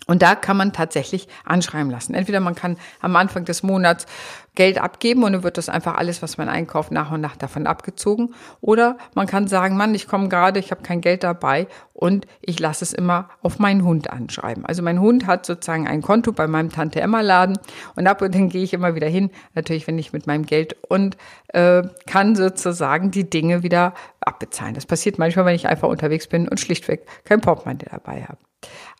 und 0.07 0.23
da 0.23 0.35
kann 0.35 0.57
man 0.57 0.73
tatsächlich 0.73 1.29
anschreiben 1.45 1.91
lassen. 1.91 2.15
Entweder 2.15 2.41
man 2.41 2.55
kann 2.55 2.77
am 3.01 3.17
Anfang 3.17 3.45
des 3.45 3.63
Monats 3.63 4.07
Geld 4.55 4.79
abgeben 4.79 5.25
und 5.25 5.33
dann 5.33 5.43
wird 5.43 5.59
das 5.59 5.69
einfach 5.69 5.97
alles, 5.97 6.23
was 6.23 6.37
man 6.39 6.49
einkauft, 6.49 6.93
nach 6.93 7.11
und 7.11 7.21
nach 7.21 7.37
davon 7.37 7.67
abgezogen. 7.67 8.35
Oder 8.61 8.99
man 9.15 9.27
kann 9.27 9.49
sagen, 9.49 9.77
Mann, 9.77 9.95
ich 9.95 10.07
komme 10.07 10.29
gerade, 10.29 10.61
ich 10.61 10.71
habe 10.71 10.83
kein 10.83 11.01
Geld 11.01 11.25
dabei 11.25 11.67
und 11.93 12.27
ich 12.41 12.61
lasse 12.61 12.85
es 12.85 12.93
immer 12.93 13.31
auf 13.43 13.59
meinen 13.59 13.83
Hund 13.83 14.11
anschreiben. 14.11 14.65
Also 14.65 14.83
mein 14.83 15.01
Hund 15.01 15.27
hat 15.27 15.47
sozusagen 15.47 15.89
ein 15.89 16.03
Konto 16.03 16.33
bei 16.33 16.47
meinem 16.47 16.71
Tante 16.71 17.01
Emma 17.01 17.21
Laden 17.21 17.59
und 17.97 18.07
ab 18.07 18.23
und 18.23 18.35
dann 18.35 18.49
gehe 18.49 18.63
ich 18.63 18.75
immer 18.75 18.95
wieder 18.95 19.09
hin, 19.09 19.31
natürlich 19.55 19.87
wenn 19.87 19.99
ich 19.99 20.13
mit 20.13 20.27
meinem 20.27 20.47
Geld 20.47 20.77
und 20.89 21.17
äh, 21.49 21.83
kann 22.07 22.37
sozusagen 22.37 23.11
die 23.11 23.29
Dinge 23.29 23.63
wieder 23.63 23.95
abbezahlen. 24.21 24.75
Das 24.75 24.87
passiert 24.87 25.19
manchmal, 25.19 25.47
wenn 25.47 25.57
ich 25.57 25.67
einfach 25.67 25.89
unterwegs 25.89 26.29
bin 26.29 26.47
und 26.49 26.61
schlichtweg 26.61 27.07
kein 27.25 27.41
Portemonnaie 27.41 27.87
dabei 27.91 28.23
habe. 28.23 28.39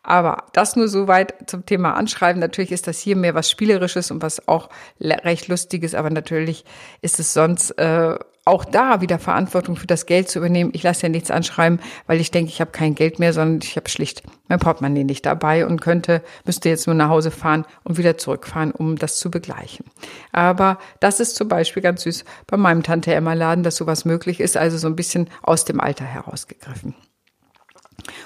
Aber 0.05 0.45
das 0.53 0.75
nur 0.75 0.87
soweit 0.87 1.49
zum 1.49 1.65
Thema 1.65 1.95
Anschreiben. 1.95 2.39
Natürlich 2.39 2.71
ist 2.71 2.87
das 2.87 2.99
hier 2.99 3.15
mehr 3.15 3.35
was 3.35 3.49
Spielerisches 3.49 4.11
und 4.11 4.21
was 4.21 4.47
auch 4.47 4.69
recht 5.01 5.47
Lustiges, 5.47 5.95
aber 5.95 6.09
natürlich 6.09 6.65
ist 7.01 7.19
es 7.19 7.33
sonst 7.33 7.71
äh, 7.71 8.17
auch 8.45 8.63
da 8.63 9.01
wieder 9.01 9.17
Verantwortung 9.17 9.75
für 9.75 9.87
das 9.87 10.05
Geld 10.05 10.29
zu 10.29 10.37
übernehmen. 10.37 10.69
Ich 10.73 10.83
lasse 10.83 11.03
ja 11.03 11.09
nichts 11.09 11.31
anschreiben, 11.31 11.79
weil 12.05 12.21
ich 12.21 12.29
denke, 12.29 12.51
ich 12.51 12.61
habe 12.61 12.71
kein 12.71 12.93
Geld 12.93 13.17
mehr, 13.17 13.33
sondern 13.33 13.59
ich 13.63 13.75
habe 13.75 13.89
schlicht 13.89 14.21
mein 14.47 14.59
Portemonnaie 14.59 15.03
nicht 15.03 15.25
dabei 15.25 15.65
und 15.65 15.81
könnte, 15.81 16.21
müsste 16.45 16.69
jetzt 16.69 16.85
nur 16.85 16.95
nach 16.95 17.09
Hause 17.09 17.31
fahren 17.31 17.65
und 17.83 17.97
wieder 17.97 18.17
zurückfahren, 18.19 18.71
um 18.71 18.95
das 18.97 19.17
zu 19.17 19.31
begleichen. 19.31 19.87
Aber 20.31 20.77
das 20.99 21.19
ist 21.19 21.35
zum 21.35 21.47
Beispiel 21.47 21.81
ganz 21.81 22.03
süß 22.03 22.23
bei 22.45 22.57
meinem 22.57 22.83
Tante 22.83 23.13
Emma 23.13 23.33
Laden, 23.33 23.63
dass 23.63 23.77
sowas 23.77 24.05
möglich 24.05 24.39
ist, 24.39 24.55
also 24.57 24.77
so 24.77 24.87
ein 24.87 24.95
bisschen 24.95 25.27
aus 25.41 25.65
dem 25.65 25.79
Alter 25.79 26.05
herausgegriffen. 26.05 26.93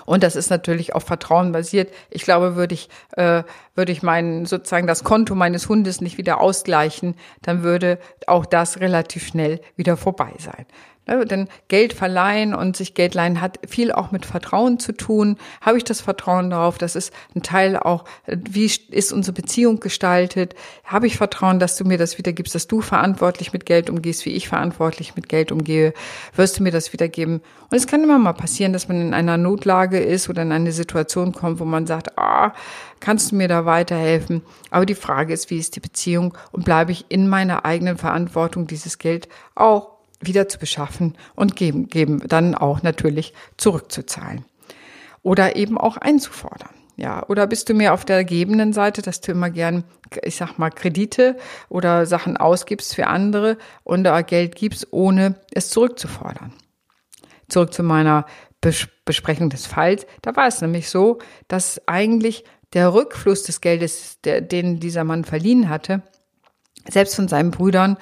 Und 0.06 0.24
das 0.24 0.36
ist 0.36 0.50
natürlich 0.50 0.94
auf 0.96 1.04
Vertrauen 1.04 1.52
basiert. 1.52 1.94
Ich 2.10 2.24
glaube, 2.24 2.56
würde 2.56 2.74
ich, 2.74 2.90
äh, 3.12 3.44
würde 3.80 3.94
ich 3.94 4.04
meinen, 4.04 4.46
sozusagen 4.46 4.88
das 4.88 5.06
Konto 5.06 5.36
meines 5.36 5.70
Hundes 5.70 6.02
nicht 6.02 6.18
wieder 6.18 6.42
ausgleichen, 6.42 7.16
dann 7.42 7.64
würde 7.64 7.98
auch 8.28 8.46
das 8.46 8.82
relativ 8.82 9.26
schnell 9.26 9.62
wieder 9.78 9.96
vorbei 9.96 10.34
sein. 10.38 10.66
Ne, 11.10 11.26
denn 11.26 11.48
Geld 11.70 11.94
verleihen 11.94 12.54
und 12.54 12.78
sich 12.78 12.94
Geld 12.94 13.16
leihen 13.16 13.42
hat 13.42 13.58
viel 13.68 13.92
auch 13.92 14.12
mit 14.12 14.28
Vertrauen 14.28 14.78
zu 14.78 14.92
tun. 14.92 15.38
Habe 15.60 15.78
ich 15.78 15.84
das 15.84 16.02
Vertrauen 16.02 16.52
darauf? 16.52 16.78
Das 16.78 16.96
ist 16.96 17.12
ein 17.36 17.42
Teil 17.42 17.78
auch, 17.78 18.04
wie 18.28 18.70
ist 18.92 19.12
unsere 19.12 19.34
Beziehung 19.34 19.80
gestaltet? 19.80 20.54
Habe 20.84 21.08
ich 21.08 21.18
Vertrauen, 21.18 21.58
dass 21.58 21.78
du 21.78 21.84
mir 21.84 21.98
das 21.98 22.20
wiedergibst, 22.20 22.54
dass 22.54 22.68
du 22.68 22.82
verantwortlich 22.82 23.54
mit 23.54 23.66
Geld 23.66 23.90
umgehst, 23.90 24.24
wie 24.26 24.34
ich 24.34 24.50
verantwortlich 24.50 25.16
mit 25.16 25.30
Geld 25.30 25.52
umgehe? 25.52 25.94
Wirst 26.36 26.60
du 26.60 26.64
mir 26.64 26.72
das 26.72 26.94
wiedergeben? 26.94 27.42
Und 27.72 27.78
es 27.78 27.88
kann 27.88 28.04
immer 28.04 28.20
mal 28.20 28.34
passieren, 28.34 28.72
dass 28.72 28.88
man 28.88 29.02
in 29.02 29.14
einer 29.16 29.38
Notlage 29.38 30.00
ist 30.00 30.30
oder 30.30 30.44
in 30.44 30.52
eine 30.52 30.72
Situation 30.72 31.34
kommt, 31.34 31.60
wo 31.60 31.66
man 31.66 31.88
sagt, 31.88 32.20
ah, 32.20 32.54
kannst 33.00 33.32
du 33.32 33.36
mir 33.36 33.48
da 33.48 33.66
weiterhelfen? 33.66 34.42
Aber 34.70 34.86
die 34.86 34.96
Frage 34.96 35.34
ist, 35.34 35.50
wie 35.50 35.58
ist 35.58 35.76
die 35.76 35.80
Beziehung 35.80 36.38
und 36.52 36.66
bleibe 36.66 36.92
ich 36.92 37.06
in 37.10 37.28
meiner 37.28 37.66
eigenen 37.66 37.98
Verantwortung, 37.98 38.68
dieses 38.68 38.98
Geld 38.98 39.30
auch 39.56 40.00
wieder 40.22 40.50
zu 40.50 40.60
beschaffen 40.60 41.18
und 41.36 41.56
geben, 41.56 41.88
geben 41.88 42.22
dann 42.28 42.56
auch 42.56 42.84
natürlich 42.84 43.34
zurückzuzahlen. 43.58 44.46
Oder 45.22 45.56
eben 45.56 45.78
auch 45.78 45.98
einzufordern. 45.98 46.70
Ja, 46.96 47.26
oder 47.30 47.48
bist 47.48 47.70
du 47.70 47.74
mehr 47.74 47.94
auf 47.94 48.04
der 48.04 48.26
gebenden 48.26 48.74
Seite, 48.74 49.02
dass 49.02 49.22
du 49.22 49.32
immer 49.32 49.50
gern, 49.50 49.86
ich 50.22 50.36
sag 50.36 50.58
mal, 50.58 50.70
Kredite 50.70 51.38
oder 51.70 52.06
Sachen 52.06 52.36
ausgibst 52.36 52.94
für 52.94 53.08
andere 53.08 53.58
und 53.86 54.04
da 54.04 54.22
Geld 54.22 54.58
gibst, 54.58 54.88
ohne 54.92 55.36
es 55.54 55.70
zurückzufordern? 55.70 56.52
Zurück 57.48 57.74
zu 57.74 57.84
meiner 57.84 58.26
Bes 58.60 58.90
Besprechung 59.06 59.50
des 59.50 59.66
Falls. 59.66 60.06
Da 60.22 60.36
war 60.36 60.48
es 60.48 60.62
nämlich 60.62 60.90
so, 60.90 61.20
dass 61.48 61.82
eigentlich 61.88 62.44
der 62.74 62.94
Rückfluss 62.94 63.44
des 63.44 63.62
Geldes, 63.62 64.20
der, 64.24 64.42
den 64.42 64.80
dieser 64.80 65.04
Mann 65.04 65.24
verliehen 65.24 65.70
hatte, 65.70 66.02
selbst 66.88 67.16
von 67.16 67.28
seinen 67.28 67.52
Brüdern 67.52 67.98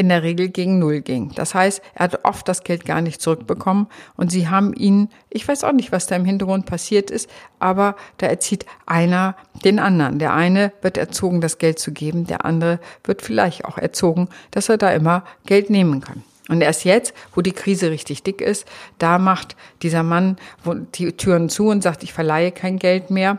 in 0.00 0.08
der 0.08 0.22
Regel 0.22 0.48
gegen 0.48 0.78
Null 0.78 1.02
ging. 1.02 1.30
Das 1.34 1.54
heißt, 1.54 1.82
er 1.94 2.04
hat 2.04 2.24
oft 2.24 2.48
das 2.48 2.64
Geld 2.64 2.86
gar 2.86 3.02
nicht 3.02 3.20
zurückbekommen 3.20 3.86
und 4.16 4.32
sie 4.32 4.48
haben 4.48 4.72
ihn, 4.72 5.10
ich 5.28 5.46
weiß 5.46 5.62
auch 5.62 5.72
nicht, 5.72 5.92
was 5.92 6.06
da 6.06 6.16
im 6.16 6.24
Hintergrund 6.24 6.64
passiert 6.64 7.10
ist, 7.10 7.28
aber 7.58 7.96
da 8.16 8.26
erzieht 8.26 8.64
einer 8.86 9.36
den 9.62 9.78
anderen. 9.78 10.18
Der 10.18 10.32
eine 10.32 10.72
wird 10.80 10.96
erzogen, 10.96 11.42
das 11.42 11.58
Geld 11.58 11.78
zu 11.78 11.92
geben, 11.92 12.26
der 12.26 12.46
andere 12.46 12.80
wird 13.04 13.20
vielleicht 13.20 13.66
auch 13.66 13.76
erzogen, 13.76 14.30
dass 14.52 14.70
er 14.70 14.78
da 14.78 14.90
immer 14.90 15.22
Geld 15.44 15.68
nehmen 15.68 16.00
kann. 16.00 16.24
Und 16.48 16.62
erst 16.62 16.84
jetzt, 16.86 17.12
wo 17.34 17.42
die 17.42 17.52
Krise 17.52 17.90
richtig 17.90 18.22
dick 18.22 18.40
ist, 18.40 18.66
da 18.98 19.18
macht 19.18 19.54
dieser 19.82 20.02
Mann 20.02 20.38
die 20.94 21.12
Türen 21.12 21.50
zu 21.50 21.68
und 21.68 21.82
sagt, 21.82 22.02
ich 22.02 22.14
verleihe 22.14 22.52
kein 22.52 22.78
Geld 22.78 23.10
mehr. 23.10 23.38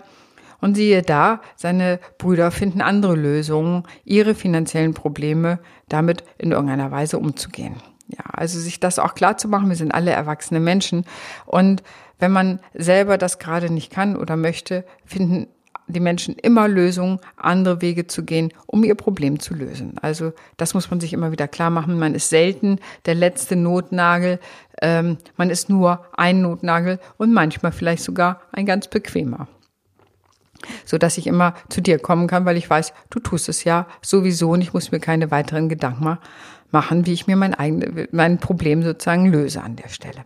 Und 0.62 0.76
siehe 0.76 1.02
da, 1.02 1.42
seine 1.56 2.00
Brüder 2.18 2.52
finden 2.52 2.82
andere 2.82 3.16
Lösungen, 3.16 3.84
ihre 4.06 4.36
finanziellen 4.36 4.94
Probleme 4.94 5.60
damit 5.90 6.24
in 6.38 6.52
irgendeiner 6.52 6.92
Weise 6.92 7.18
umzugehen. 7.18 7.76
Ja, 8.08 8.24
also 8.32 8.60
sich 8.60 8.80
das 8.80 9.00
auch 9.00 9.16
klar 9.16 9.38
zu 9.38 9.48
machen, 9.48 9.70
wir 9.70 9.76
sind 9.76 9.94
alle 9.94 10.12
erwachsene 10.12 10.60
Menschen. 10.60 11.06
Und 11.46 11.82
wenn 12.20 12.32
man 12.32 12.60
selber 12.74 13.18
das 13.18 13.40
gerade 13.40 13.74
nicht 13.74 13.92
kann 13.92 14.16
oder 14.16 14.38
möchte, 14.38 14.86
finden 15.06 15.48
die 15.88 16.00
Menschen 16.00 16.36
immer 16.36 16.68
Lösungen, 16.68 17.20
andere 17.36 17.82
Wege 17.82 18.08
zu 18.08 18.24
gehen, 18.24 18.54
um 18.68 18.84
ihr 18.84 18.96
Problem 18.96 19.40
zu 19.40 19.54
lösen. 19.54 19.96
Also 20.02 20.32
das 20.58 20.74
muss 20.74 20.90
man 20.90 21.00
sich 21.00 21.14
immer 21.14 21.32
wieder 21.32 21.48
klar 21.48 21.70
machen. 21.70 22.00
Man 22.00 22.16
ist 22.16 22.30
selten 22.30 22.80
der 23.06 23.16
letzte 23.16 23.56
Notnagel. 23.56 24.40
Ähm, 24.82 25.18
man 25.36 25.50
ist 25.50 25.70
nur 25.70 26.06
ein 26.14 26.42
Notnagel 26.42 27.00
und 27.18 27.34
manchmal 27.34 27.72
vielleicht 27.72 28.04
sogar 28.04 28.42
ein 28.52 28.66
ganz 28.66 28.88
bequemer 28.88 29.48
so 30.86 30.98
dass 30.98 31.18
ich 31.18 31.28
immer 31.28 31.54
zu 31.70 31.82
dir 31.82 32.00
kommen 32.00 32.28
kann, 32.28 32.46
weil 32.46 32.58
ich 32.58 32.70
weiß, 32.70 32.94
du 33.10 33.20
tust 33.20 33.50
es 33.50 33.64
ja 33.64 33.88
sowieso 34.02 34.52
und 34.52 34.62
ich 34.62 34.74
muss 34.74 34.92
mir 34.92 35.00
keine 35.00 35.32
weiteren 35.32 35.70
Gedanken 35.70 36.18
machen, 36.72 37.06
wie 37.06 37.14
ich 37.14 37.28
mir 37.28 37.36
mein 37.36 37.54
eigenes, 37.54 38.08
mein 38.12 38.40
Problem 38.40 38.84
sozusagen 38.84 39.32
löse 39.32 39.62
an 39.62 39.76
der 39.76 39.90
Stelle. 39.90 40.26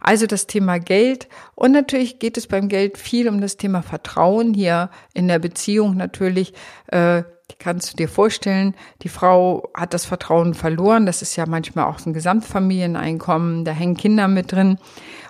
Also 0.00 0.26
das 0.26 0.46
Thema 0.46 0.78
Geld 0.78 1.28
und 1.54 1.72
natürlich 1.72 2.18
geht 2.18 2.36
es 2.36 2.46
beim 2.46 2.68
Geld 2.68 2.98
viel 2.98 3.28
um 3.28 3.40
das 3.40 3.56
Thema 3.56 3.82
Vertrauen 3.82 4.52
hier 4.52 4.90
in 5.14 5.28
der 5.28 5.38
Beziehung 5.38 5.96
natürlich. 5.96 6.52
Äh, 6.88 7.22
kannst 7.58 7.92
du 7.92 7.96
dir 7.96 8.08
vorstellen, 8.08 8.74
die 9.02 9.08
Frau 9.08 9.70
hat 9.74 9.94
das 9.94 10.04
Vertrauen 10.04 10.54
verloren. 10.54 11.06
Das 11.06 11.22
ist 11.22 11.36
ja 11.36 11.46
manchmal 11.46 11.86
auch 11.86 11.98
so 11.98 12.10
ein 12.10 12.14
Gesamtfamilieneinkommen, 12.14 13.64
da 13.64 13.72
hängen 13.72 13.96
Kinder 13.96 14.28
mit 14.28 14.52
drin 14.52 14.78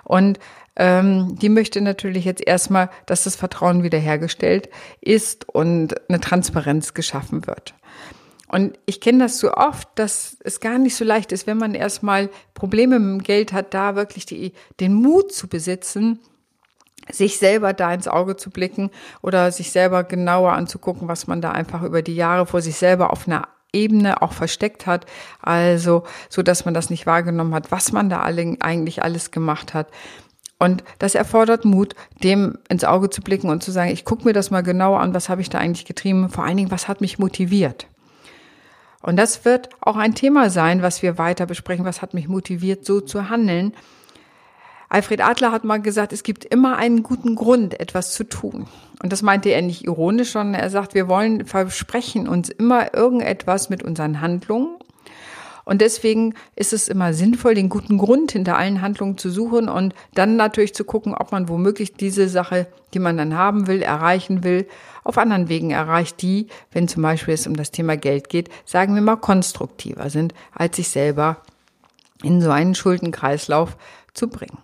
und 0.03 0.39
ähm, 0.75 1.37
die 1.39 1.49
möchte 1.49 1.81
natürlich 1.81 2.25
jetzt 2.25 2.45
erstmal, 2.45 2.89
dass 3.05 3.23
das 3.23 3.35
Vertrauen 3.35 3.83
wiederhergestellt 3.83 4.69
ist 5.01 5.47
und 5.47 5.95
eine 6.09 6.19
Transparenz 6.19 6.93
geschaffen 6.93 7.47
wird. 7.47 7.73
Und 8.47 8.77
ich 8.85 9.01
kenne 9.01 9.19
das 9.19 9.39
so 9.39 9.53
oft, 9.53 9.87
dass 9.95 10.37
es 10.43 10.59
gar 10.59 10.77
nicht 10.77 10.95
so 10.95 11.03
leicht 11.03 11.31
ist, 11.31 11.47
wenn 11.47 11.57
man 11.57 11.73
erstmal 11.73 12.29
Probleme 12.53 12.99
mit 12.99 13.21
dem 13.21 13.23
Geld 13.23 13.53
hat, 13.53 13.73
da 13.73 13.95
wirklich 13.95 14.25
die, 14.25 14.53
den 14.79 14.93
Mut 14.93 15.33
zu 15.33 15.47
besitzen, 15.47 16.19
sich 17.11 17.37
selber 17.37 17.73
da 17.73 17.93
ins 17.93 18.07
Auge 18.07 18.35
zu 18.35 18.49
blicken 18.49 18.91
oder 19.21 19.51
sich 19.51 19.71
selber 19.71 20.03
genauer 20.03 20.53
anzugucken, 20.53 21.07
was 21.07 21.27
man 21.27 21.41
da 21.41 21.51
einfach 21.51 21.83
über 21.83 22.01
die 22.01 22.15
Jahre 22.15 22.45
vor 22.45 22.61
sich 22.61 22.75
selber 22.75 23.11
auf 23.11 23.27
einer 23.27 23.47
Ebene 23.73 24.21
auch 24.21 24.31
versteckt 24.31 24.87
hat, 24.87 25.05
also 25.41 26.03
so 26.29 26.41
dass 26.41 26.65
man 26.65 26.73
das 26.73 26.89
nicht 26.89 27.05
wahrgenommen 27.05 27.53
hat, 27.53 27.71
was 27.71 27.91
man 27.91 28.09
da 28.09 28.21
eigentlich 28.21 29.03
alles 29.03 29.31
gemacht 29.31 29.73
hat. 29.73 29.89
Und 30.57 30.83
das 30.99 31.15
erfordert 31.15 31.65
Mut, 31.65 31.95
dem 32.23 32.57
ins 32.69 32.85
Auge 32.85 33.09
zu 33.09 33.21
blicken 33.21 33.49
und 33.49 33.61
zu 33.61 33.71
sagen, 33.71 33.91
ich 33.91 34.05
gucke 34.05 34.23
mir 34.23 34.33
das 34.33 34.51
mal 34.51 34.61
genauer 34.61 35.01
an, 35.01 35.13
was 35.13 35.27
habe 35.27 35.41
ich 35.41 35.49
da 35.49 35.59
eigentlich 35.59 35.85
getrieben, 35.85 36.29
vor 36.29 36.45
allen 36.45 36.57
Dingen, 36.57 36.71
was 36.71 36.87
hat 36.87 37.01
mich 37.01 37.19
motiviert. 37.19 37.87
Und 39.01 39.17
das 39.17 39.45
wird 39.45 39.69
auch 39.81 39.97
ein 39.97 40.15
Thema 40.15 40.49
sein, 40.49 40.81
was 40.81 41.03
wir 41.03 41.17
weiter 41.17 41.45
besprechen, 41.45 41.85
was 41.85 42.01
hat 42.01 42.13
mich 42.13 42.27
motiviert, 42.27 42.85
so 42.85 43.01
zu 43.01 43.29
handeln. 43.29 43.73
Alfred 44.89 45.21
Adler 45.21 45.51
hat 45.51 45.63
mal 45.63 45.81
gesagt, 45.81 46.13
es 46.13 46.23
gibt 46.23 46.45
immer 46.45 46.77
einen 46.77 47.03
guten 47.03 47.35
Grund, 47.35 47.79
etwas 47.79 48.13
zu 48.13 48.23
tun. 48.23 48.65
Und 49.03 49.11
das 49.11 49.21
meinte 49.21 49.49
er 49.49 49.61
nicht 49.61 49.83
ironisch, 49.83 50.31
sondern 50.31 50.59
er 50.59 50.69
sagt, 50.69 50.93
wir 50.93 51.07
wollen 51.07 51.45
versprechen 51.45 52.27
uns 52.27 52.49
immer 52.49 52.93
irgendetwas 52.93 53.69
mit 53.69 53.83
unseren 53.83 54.21
Handlungen 54.21 54.77
und 55.65 55.81
deswegen 55.81 56.35
ist 56.55 56.73
es 56.73 56.87
immer 56.87 57.13
sinnvoll, 57.13 57.55
den 57.55 57.69
guten 57.69 57.97
Grund 57.97 58.31
hinter 58.31 58.57
allen 58.57 58.81
Handlungen 58.81 59.17
zu 59.17 59.29
suchen 59.29 59.67
und 59.67 59.93
dann 60.13 60.35
natürlich 60.35 60.75
zu 60.75 60.85
gucken, 60.85 61.15
ob 61.15 61.31
man 61.31 61.49
womöglich 61.49 61.93
diese 61.93 62.29
Sache, 62.29 62.67
die 62.93 62.99
man 62.99 63.17
dann 63.17 63.35
haben 63.35 63.67
will, 63.67 63.81
erreichen 63.81 64.43
will, 64.43 64.67
auf 65.03 65.17
anderen 65.17 65.49
Wegen 65.49 65.71
erreicht, 65.71 66.21
die, 66.21 66.47
wenn 66.71 66.87
zum 66.87 67.03
Beispiel 67.03 67.33
es 67.33 67.47
um 67.47 67.55
das 67.55 67.71
Thema 67.71 67.97
Geld 67.97 68.29
geht, 68.29 68.49
sagen 68.63 68.95
wir 68.95 69.01
mal 69.01 69.17
konstruktiver 69.17 70.09
sind, 70.09 70.33
als 70.53 70.77
sich 70.77 70.89
selber 70.89 71.37
in 72.23 72.41
so 72.41 72.51
einen 72.51 72.75
Schuldenkreislauf 72.75 73.75
zu 74.13 74.29
bringen. 74.29 74.59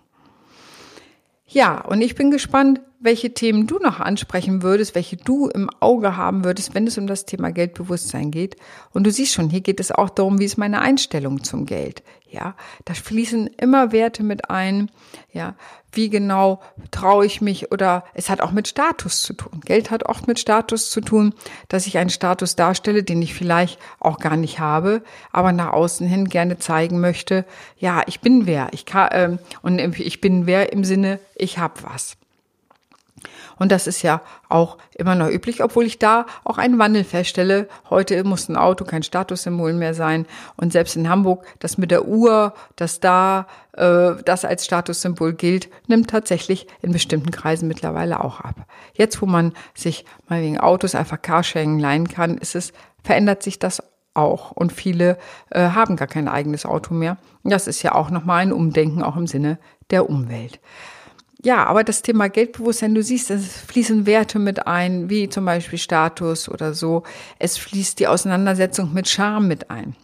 Ja, 1.46 1.80
und 1.80 2.00
ich 2.00 2.14
bin 2.14 2.30
gespannt, 2.30 2.80
welche 3.02 3.34
Themen 3.34 3.66
du 3.66 3.78
noch 3.78 4.00
ansprechen 4.00 4.62
würdest, 4.62 4.94
welche 4.94 5.16
du 5.16 5.48
im 5.48 5.68
Auge 5.80 6.16
haben 6.16 6.44
würdest, 6.44 6.74
wenn 6.74 6.86
es 6.86 6.98
um 6.98 7.06
das 7.06 7.26
Thema 7.26 7.50
Geldbewusstsein 7.50 8.30
geht. 8.30 8.56
Und 8.92 9.04
du 9.04 9.10
siehst 9.10 9.34
schon, 9.34 9.50
hier 9.50 9.60
geht 9.60 9.80
es 9.80 9.92
auch 9.92 10.10
darum, 10.10 10.38
wie 10.38 10.44
ist 10.44 10.56
meine 10.56 10.80
Einstellung 10.80 11.42
zum 11.42 11.66
Geld. 11.66 12.02
Ja, 12.30 12.54
da 12.86 12.94
fließen 12.94 13.48
immer 13.58 13.92
Werte 13.92 14.22
mit 14.22 14.48
ein. 14.48 14.90
Ja, 15.32 15.54
wie 15.92 16.08
genau 16.08 16.62
traue 16.90 17.26
ich 17.26 17.42
mich 17.42 17.70
oder 17.70 18.04
es 18.14 18.30
hat 18.30 18.40
auch 18.40 18.52
mit 18.52 18.68
Status 18.68 19.22
zu 19.22 19.34
tun. 19.34 19.60
Geld 19.64 19.90
hat 19.90 20.06
oft 20.06 20.26
mit 20.26 20.38
Status 20.38 20.90
zu 20.90 21.02
tun, 21.02 21.34
dass 21.68 21.86
ich 21.86 21.98
einen 21.98 22.08
Status 22.08 22.56
darstelle, 22.56 23.02
den 23.02 23.20
ich 23.20 23.34
vielleicht 23.34 23.78
auch 24.00 24.18
gar 24.18 24.38
nicht 24.38 24.58
habe, 24.58 25.02
aber 25.30 25.52
nach 25.52 25.74
außen 25.74 26.06
hin 26.06 26.30
gerne 26.30 26.58
zeigen 26.58 27.00
möchte. 27.00 27.44
Ja, 27.76 28.02
ich 28.06 28.20
bin 28.20 28.46
wer. 28.46 28.68
Ich 28.72 28.86
kann, 28.86 29.10
ähm, 29.12 29.38
und 29.60 29.78
ich 29.78 30.22
bin 30.22 30.46
wer 30.46 30.72
im 30.72 30.84
Sinne, 30.84 31.20
ich 31.36 31.58
habe 31.58 31.74
was. 31.82 32.16
Und 33.58 33.72
das 33.72 33.86
ist 33.86 34.02
ja 34.02 34.22
auch 34.48 34.78
immer 34.94 35.14
noch 35.14 35.28
üblich, 35.28 35.62
obwohl 35.62 35.84
ich 35.84 35.98
da 35.98 36.26
auch 36.44 36.58
einen 36.58 36.78
Wandel 36.78 37.04
feststelle. 37.04 37.68
Heute 37.90 38.24
muss 38.24 38.48
ein 38.48 38.56
Auto 38.56 38.84
kein 38.84 39.02
Statussymbol 39.02 39.72
mehr 39.72 39.94
sein. 39.94 40.26
Und 40.56 40.72
selbst 40.72 40.96
in 40.96 41.08
Hamburg, 41.08 41.44
das 41.58 41.78
mit 41.78 41.90
der 41.90 42.06
Uhr, 42.06 42.54
das 42.76 43.00
da 43.00 43.46
äh, 43.72 44.12
das 44.24 44.44
als 44.44 44.64
Statussymbol 44.64 45.32
gilt, 45.32 45.68
nimmt 45.86 46.10
tatsächlich 46.10 46.66
in 46.82 46.92
bestimmten 46.92 47.30
Kreisen 47.30 47.68
mittlerweile 47.68 48.22
auch 48.22 48.40
ab. 48.40 48.66
Jetzt, 48.94 49.22
wo 49.22 49.26
man 49.26 49.52
sich 49.74 50.04
mal 50.28 50.42
wegen 50.42 50.60
Autos 50.60 50.94
einfach 50.94 51.20
Carsharing 51.20 51.78
leihen 51.78 52.08
kann, 52.08 52.38
ist 52.38 52.54
es, 52.54 52.72
verändert 53.02 53.42
sich 53.42 53.58
das 53.58 53.82
auch. 54.14 54.50
Und 54.52 54.72
viele 54.72 55.18
äh, 55.50 55.70
haben 55.70 55.96
gar 55.96 56.08
kein 56.08 56.28
eigenes 56.28 56.66
Auto 56.66 56.94
mehr. 56.94 57.16
Das 57.44 57.66
ist 57.66 57.82
ja 57.82 57.94
auch 57.94 58.10
nochmal 58.10 58.42
ein 58.42 58.52
Umdenken, 58.52 59.02
auch 59.02 59.16
im 59.16 59.26
Sinne 59.26 59.58
der 59.90 60.08
Umwelt. 60.08 60.60
Ja, 61.44 61.64
aber 61.66 61.82
das 61.82 62.02
Thema 62.02 62.28
Geldbewusstsein, 62.28 62.94
du 62.94 63.02
siehst, 63.02 63.30
es 63.30 63.56
fließen 63.62 64.06
Werte 64.06 64.38
mit 64.38 64.66
ein, 64.68 65.10
wie 65.10 65.28
zum 65.28 65.44
Beispiel 65.44 65.78
Status 65.78 66.48
oder 66.48 66.72
so. 66.72 67.02
Es 67.40 67.58
fließt 67.58 67.98
die 67.98 68.06
Auseinandersetzung 68.06 68.92
mit 68.94 69.08
Scham 69.08 69.48
mit 69.48 69.68
ein. 69.68 69.96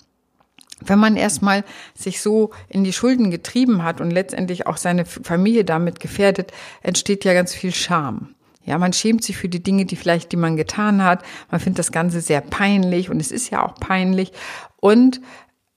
Wenn 0.81 0.99
man 0.99 1.17
erstmal 1.17 1.65
sich 1.95 2.21
so 2.21 2.51
in 2.69 2.83
die 2.83 2.93
Schulden 2.93 3.31
getrieben 3.31 3.85
hat 3.85 4.01
und 4.01 4.11
letztendlich 4.11 4.67
auch 4.67 4.77
seine 4.77 5.05
Familie 5.05 5.65
damit 5.65 6.01
gefährdet, 6.01 6.53
entsteht 6.83 7.25
ja 7.25 7.35
ganz 7.35 7.55
viel 7.55 7.73
Scham. 7.73 8.35
Ja, 8.65 8.77
man 8.79 8.93
schämt 8.93 9.25
sich 9.25 9.37
für 9.37 9.49
die 9.49 9.63
Dinge, 9.63 9.87
die 9.87 9.97
vielleicht, 9.97 10.33
die 10.33 10.37
man 10.37 10.57
getan 10.57 11.03
hat. 11.03 11.23
Man 11.51 11.61
findet 11.61 11.79
das 11.79 11.93
Ganze 11.93 12.21
sehr 12.21 12.41
peinlich 12.41 13.11
und 13.11 13.21
es 13.21 13.31
ist 13.31 13.51
ja 13.51 13.65
auch 13.65 13.75
peinlich. 13.77 14.33
Und 14.77 15.21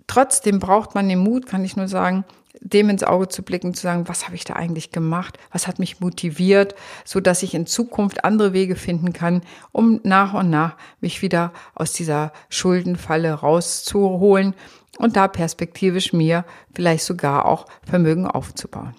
trotzdem 0.08 0.60
braucht 0.60 0.94
man 0.96 1.08
den 1.08 1.20
Mut, 1.20 1.46
kann 1.46 1.64
ich 1.64 1.78
nur 1.78 1.88
sagen, 1.88 2.26
dem 2.60 2.90
ins 2.90 3.04
Auge 3.04 3.28
zu 3.28 3.44
blicken, 3.44 3.74
zu 3.74 3.84
sagen, 3.84 4.08
was 4.08 4.26
habe 4.26 4.36
ich 4.36 4.44
da 4.44 4.54
eigentlich 4.54 4.92
gemacht? 4.92 5.38
Was 5.52 5.68
hat 5.68 5.80
mich 5.80 6.00
motiviert, 6.00 6.76
so 7.06 7.20
dass 7.20 7.44
ich 7.44 7.54
in 7.54 7.66
Zukunft 7.66 8.24
andere 8.24 8.54
Wege 8.54 8.76
finden 8.76 9.14
kann, 9.14 9.42
um 9.72 10.00
nach 10.04 10.34
und 10.34 10.50
nach 10.50 10.76
mich 11.00 11.22
wieder 11.22 11.54
aus 11.76 11.94
dieser 11.94 12.34
Schuldenfalle 12.50 13.34
rauszuholen 13.34 14.54
und 14.98 15.16
da 15.16 15.28
perspektivisch 15.28 16.14
mir 16.14 16.46
vielleicht 16.74 17.06
sogar 17.06 17.46
auch 17.46 17.66
Vermögen 17.84 18.28
aufzubauen. 18.28 18.96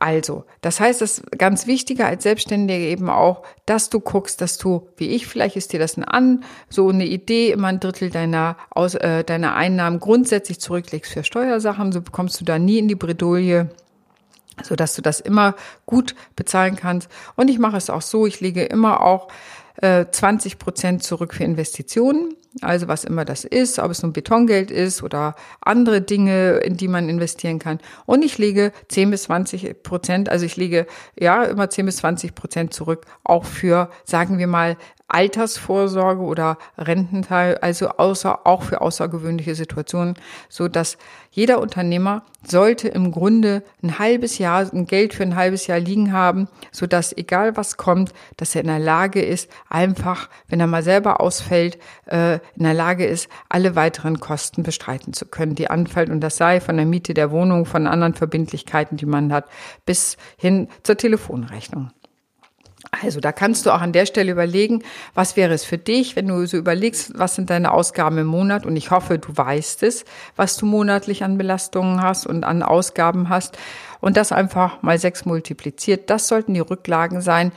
Also, 0.00 0.44
das 0.62 0.80
heißt, 0.80 1.02
ist 1.02 1.30
ganz 1.36 1.66
wichtiger 1.66 2.06
als 2.06 2.22
Selbstständige 2.22 2.86
eben 2.86 3.10
auch, 3.10 3.42
dass 3.66 3.90
du 3.90 4.00
guckst, 4.00 4.40
dass 4.40 4.56
du, 4.56 4.88
wie 4.96 5.08
ich, 5.08 5.26
vielleicht 5.26 5.56
ist 5.56 5.74
dir 5.74 5.78
das 5.78 5.98
ein 5.98 6.04
an, 6.04 6.42
so 6.70 6.88
eine 6.88 7.04
Idee, 7.04 7.50
immer 7.50 7.68
ein 7.68 7.80
Drittel 7.80 8.08
deiner, 8.08 8.56
aus, 8.70 8.94
äh, 8.94 9.24
deiner 9.24 9.54
Einnahmen 9.54 10.00
grundsätzlich 10.00 10.58
zurücklegst 10.58 11.12
für 11.12 11.22
Steuersachen, 11.22 11.92
so 11.92 12.00
bekommst 12.00 12.40
du 12.40 12.46
da 12.46 12.58
nie 12.58 12.78
in 12.78 12.88
die 12.88 12.94
Bredouille 12.94 13.68
so 14.62 14.76
dass 14.76 14.94
du 14.94 15.00
das 15.00 15.20
immer 15.20 15.54
gut 15.86 16.14
bezahlen 16.36 16.76
kannst. 16.76 17.08
Und 17.34 17.48
ich 17.48 17.58
mache 17.58 17.78
es 17.78 17.88
auch 17.88 18.02
so, 18.02 18.26
ich 18.26 18.40
lege 18.40 18.62
immer 18.62 19.00
auch 19.00 19.28
20 19.80 20.52
äh, 20.52 20.56
Prozent 20.56 21.02
zurück 21.02 21.32
für 21.32 21.44
Investitionen. 21.44 22.34
Also 22.62 22.88
was 22.88 23.04
immer 23.04 23.24
das 23.24 23.44
ist, 23.44 23.78
ob 23.78 23.92
es 23.92 24.02
nun 24.02 24.12
Betongeld 24.12 24.72
ist 24.72 25.04
oder 25.04 25.36
andere 25.60 26.00
Dinge, 26.00 26.58
in 26.58 26.76
die 26.76 26.88
man 26.88 27.08
investieren 27.08 27.60
kann. 27.60 27.78
Und 28.06 28.24
ich 28.24 28.38
lege 28.38 28.72
10 28.88 29.10
bis 29.10 29.22
20 29.24 29.82
Prozent, 29.84 30.28
also 30.28 30.44
ich 30.44 30.56
lege 30.56 30.86
ja 31.18 31.44
immer 31.44 31.70
10 31.70 31.86
bis 31.86 31.98
20 31.98 32.34
Prozent 32.34 32.74
zurück, 32.74 33.06
auch 33.22 33.44
für, 33.44 33.88
sagen 34.04 34.38
wir 34.38 34.48
mal, 34.48 34.76
Altersvorsorge 35.14 36.22
oder 36.22 36.58
Rententeil, 36.78 37.58
also 37.58 37.88
außer, 37.88 38.46
auch 38.46 38.62
für 38.62 38.80
außergewöhnliche 38.80 39.54
Situationen, 39.54 40.14
so 40.48 40.68
dass 40.68 40.98
jeder 41.30 41.60
Unternehmer 41.60 42.22
sollte 42.46 42.88
im 42.88 43.12
Grunde 43.12 43.62
ein 43.82 43.98
halbes 43.98 44.38
Jahr, 44.38 44.66
ein 44.72 44.86
Geld 44.86 45.14
für 45.14 45.22
ein 45.22 45.36
halbes 45.36 45.66
Jahr 45.66 45.78
liegen 45.78 46.12
haben, 46.12 46.48
so 46.72 46.86
dass 46.86 47.16
egal 47.16 47.56
was 47.56 47.76
kommt, 47.76 48.12
dass 48.36 48.54
er 48.54 48.62
in 48.62 48.66
der 48.66 48.78
Lage 48.78 49.22
ist, 49.22 49.50
einfach, 49.68 50.28
wenn 50.48 50.60
er 50.60 50.66
mal 50.66 50.82
selber 50.82 51.20
ausfällt, 51.20 51.78
äh, 52.06 52.34
in 52.56 52.64
der 52.64 52.74
Lage 52.74 53.06
ist, 53.06 53.28
alle 53.48 53.76
weiteren 53.76 54.18
Kosten 54.20 54.62
bestreiten 54.62 55.12
zu 55.12 55.26
können, 55.26 55.54
die 55.54 55.70
anfallen 55.70 56.10
und 56.10 56.20
das 56.20 56.36
sei 56.36 56.60
von 56.60 56.76
der 56.76 56.86
Miete 56.86 57.14
der 57.14 57.30
Wohnung, 57.30 57.66
von 57.66 57.86
anderen 57.86 58.14
Verbindlichkeiten, 58.14 58.96
die 58.96 59.06
man 59.06 59.32
hat, 59.32 59.46
bis 59.86 60.16
hin 60.36 60.68
zur 60.82 60.96
Telefonrechnung. 60.96 61.90
Also 63.02 63.20
da 63.20 63.32
kannst 63.32 63.66
du 63.66 63.70
auch 63.70 63.80
an 63.80 63.92
der 63.92 64.06
Stelle 64.06 64.32
überlegen, 64.32 64.82
was 65.14 65.36
wäre 65.36 65.52
es 65.52 65.64
für 65.64 65.78
dich, 65.78 66.16
wenn 66.16 66.28
du 66.28 66.46
so 66.46 66.56
überlegst, 66.56 67.12
was 67.18 67.34
sind 67.34 67.50
deine 67.50 67.72
Ausgaben 67.72 68.18
im 68.18 68.26
Monat 68.26 68.64
und 68.64 68.74
ich 68.76 68.90
hoffe, 68.90 69.18
du 69.18 69.36
weißt 69.36 69.82
es, 69.82 70.04
was 70.36 70.56
du 70.56 70.66
monatlich 70.66 71.22
an 71.22 71.36
Belastungen 71.36 72.02
hast 72.02 72.26
und 72.26 72.44
an 72.44 72.62
Ausgaben 72.62 73.28
hast 73.28 73.58
und 74.00 74.16
das 74.16 74.32
einfach 74.32 74.82
mal 74.82 74.98
sechs 74.98 75.24
multipliziert. 75.24 76.08
Das 76.08 76.26
sollten 76.26 76.54
die 76.54 76.60
Rücklagen 76.60 77.20
sein. 77.20 77.52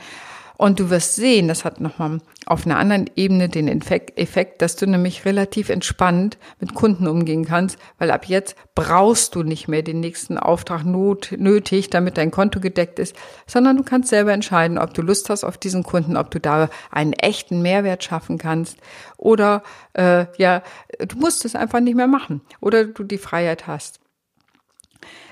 Und 0.56 0.78
du 0.78 0.88
wirst 0.88 1.16
sehen, 1.16 1.48
das 1.48 1.64
hat 1.64 1.80
nochmal 1.80 2.20
auf 2.46 2.64
einer 2.64 2.78
anderen 2.78 3.10
Ebene 3.16 3.48
den 3.48 3.66
Effekt, 3.68 4.62
dass 4.62 4.76
du 4.76 4.86
nämlich 4.86 5.24
relativ 5.24 5.68
entspannt 5.68 6.38
mit 6.60 6.74
Kunden 6.74 7.08
umgehen 7.08 7.44
kannst, 7.44 7.78
weil 7.98 8.10
ab 8.10 8.26
jetzt 8.26 8.54
brauchst 8.74 9.34
du 9.34 9.42
nicht 9.42 9.66
mehr 9.66 9.82
den 9.82 10.00
nächsten 10.00 10.38
Auftrag 10.38 10.84
not, 10.84 11.34
nötig, 11.36 11.90
damit 11.90 12.18
dein 12.18 12.30
Konto 12.30 12.60
gedeckt 12.60 12.98
ist, 12.98 13.16
sondern 13.46 13.76
du 13.76 13.82
kannst 13.82 14.10
selber 14.10 14.32
entscheiden, 14.32 14.78
ob 14.78 14.94
du 14.94 15.02
Lust 15.02 15.28
hast 15.28 15.42
auf 15.42 15.58
diesen 15.58 15.82
Kunden, 15.82 16.16
ob 16.16 16.30
du 16.30 16.38
da 16.38 16.68
einen 16.90 17.14
echten 17.14 17.62
Mehrwert 17.62 18.04
schaffen 18.04 18.38
kannst 18.38 18.78
oder 19.16 19.62
äh, 19.94 20.26
ja, 20.36 20.62
du 20.98 21.16
musst 21.18 21.44
es 21.44 21.56
einfach 21.56 21.80
nicht 21.80 21.96
mehr 21.96 22.06
machen 22.06 22.42
oder 22.60 22.84
du 22.84 23.02
die 23.02 23.18
Freiheit 23.18 23.66
hast. 23.66 24.03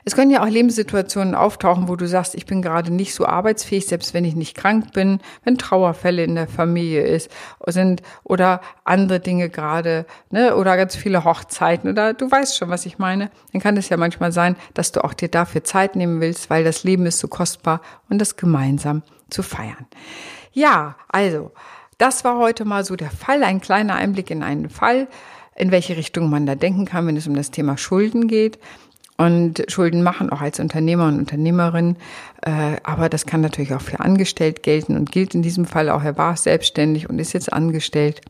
Es 0.05 0.17
können 0.17 0.31
ja 0.31 0.43
auch 0.43 0.49
Lebenssituationen 0.49 1.35
auftauchen, 1.35 1.89
wo 1.89 1.97
du 1.97 2.09
sagst, 2.09 2.35
ich 2.35 2.47
bin 2.47 2.61
gerade 2.61 2.93
nicht 2.93 3.15
so 3.15 3.25
arbeitsfähig, 3.25 3.87
selbst 3.87 4.15
wenn 4.15 4.25
ich 4.25 4.35
nicht 4.35 4.57
krank 4.57 4.93
bin, 4.93 5.21
wenn 5.45 5.59
Trauerfälle 5.59 6.25
in 6.25 6.35
der 6.35 6.49
Familie 6.49 7.03
ist, 7.03 7.31
sind 7.67 8.03
oder 8.25 8.61
andere 8.85 9.21
Dinge 9.21 9.49
gerade, 9.49 10.07
ne, 10.31 10.57
oder 10.57 10.77
ganz 10.77 10.97
viele 10.97 11.25
Hochzeiten 11.25 11.89
oder 11.89 12.15
du 12.15 12.31
weißt 12.31 12.57
schon, 12.57 12.69
was 12.69 12.87
ich 12.87 12.99
meine. 12.99 13.31
Dann 13.53 13.61
kann 13.61 13.77
es 13.77 13.89
ja 13.89 13.97
manchmal 13.97 14.33
sein, 14.33 14.57
dass 14.75 14.93
du 14.93 15.05
auch 15.05 15.15
dir 15.15 15.29
dafür 15.29 15.63
Zeit 15.63 15.95
nehmen 15.95 16.21
willst, 16.21 16.51
weil 16.51 16.65
das 16.65 16.83
Leben 16.83 17.07
ist 17.07 17.19
so 17.19 17.29
kostbar 17.29 17.81
und 18.09 18.19
das 18.19 18.37
gemeinsam 18.37 19.03
zu 19.31 19.43
feiern. 19.43 19.87
Ja, 20.53 20.97
also, 21.09 21.53
das 21.99 22.25
war 22.25 22.39
heute 22.39 22.65
mal 22.65 22.85
so 22.85 22.97
der 22.97 23.11
Fall, 23.11 23.45
ein 23.45 23.61
kleiner 23.61 23.95
Einblick 23.95 24.31
in 24.31 24.43
einen 24.43 24.69
Fall 24.69 25.07
in 25.55 25.71
welche 25.71 25.97
Richtung 25.97 26.31
man 26.31 26.47
da 26.47 26.55
denken 26.55 26.87
kann, 26.87 27.07
wenn 27.07 27.17
es 27.17 27.27
um 27.27 27.35
das 27.35 27.51
Thema 27.51 27.77
Schulden 27.77 28.27
geht 28.27 28.59
und 29.17 29.65
Schulden 29.69 30.03
machen, 30.03 30.31
auch 30.31 30.41
als 30.41 30.59
Unternehmer 30.61 31.07
und 31.07 31.19
Unternehmerin. 31.19 31.97
Äh, 32.43 32.77
aber 32.83 33.09
das 33.09 33.27
kann 33.27 33.41
natürlich 33.41 33.75
auch 33.75 33.81
für 33.81 34.01
angestellt 34.01 34.63
gelten 34.63 34.97
und 34.97 35.13
gilt 35.13 35.35
in 35.35 35.43
diesem 35.43 35.65
Fall 35.65 35.91
auch. 35.91 36.03
Er 36.03 36.19
war 36.19 36.37
selbstständig 36.37 37.09
und 37.09 37.19
ist 37.19 37.33
jetzt 37.33 37.53
angestellt. 37.53 38.21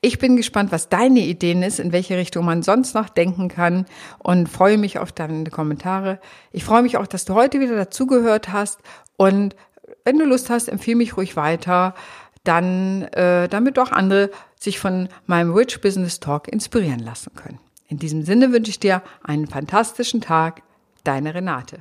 Ich 0.00 0.18
bin 0.18 0.36
gespannt, 0.36 0.72
was 0.72 0.88
deine 0.88 1.20
Ideen 1.20 1.62
ist, 1.62 1.80
in 1.80 1.92
welche 1.92 2.16
Richtung 2.16 2.44
man 2.44 2.62
sonst 2.62 2.94
noch 2.94 3.08
denken 3.08 3.48
kann 3.48 3.86
und 4.18 4.48
freue 4.48 4.78
mich 4.78 4.98
auf 4.98 5.12
deine 5.12 5.48
Kommentare. 5.50 6.20
Ich 6.52 6.64
freue 6.64 6.82
mich 6.82 6.96
auch, 6.96 7.06
dass 7.06 7.24
du 7.24 7.34
heute 7.34 7.60
wieder 7.60 7.76
dazugehört 7.76 8.52
hast 8.52 8.80
und 9.16 9.56
wenn 10.04 10.18
du 10.18 10.24
Lust 10.24 10.50
hast, 10.50 10.68
empfehle 10.68 10.96
mich 10.96 11.16
ruhig 11.16 11.36
weiter, 11.36 11.94
dann 12.42 13.02
äh, 13.12 13.48
damit 13.48 13.78
auch 13.78 13.92
andere 13.92 14.30
sich 14.60 14.78
von 14.78 15.08
meinem 15.26 15.52
Rich 15.52 15.80
Business 15.80 16.20
Talk 16.20 16.48
inspirieren 16.48 17.00
lassen 17.00 17.32
können. 17.34 17.58
In 17.94 18.00
diesem 18.00 18.24
Sinne 18.24 18.50
wünsche 18.50 18.70
ich 18.70 18.80
dir 18.80 19.04
einen 19.22 19.46
fantastischen 19.46 20.20
Tag. 20.20 20.62
Deine 21.04 21.32
Renate. 21.32 21.80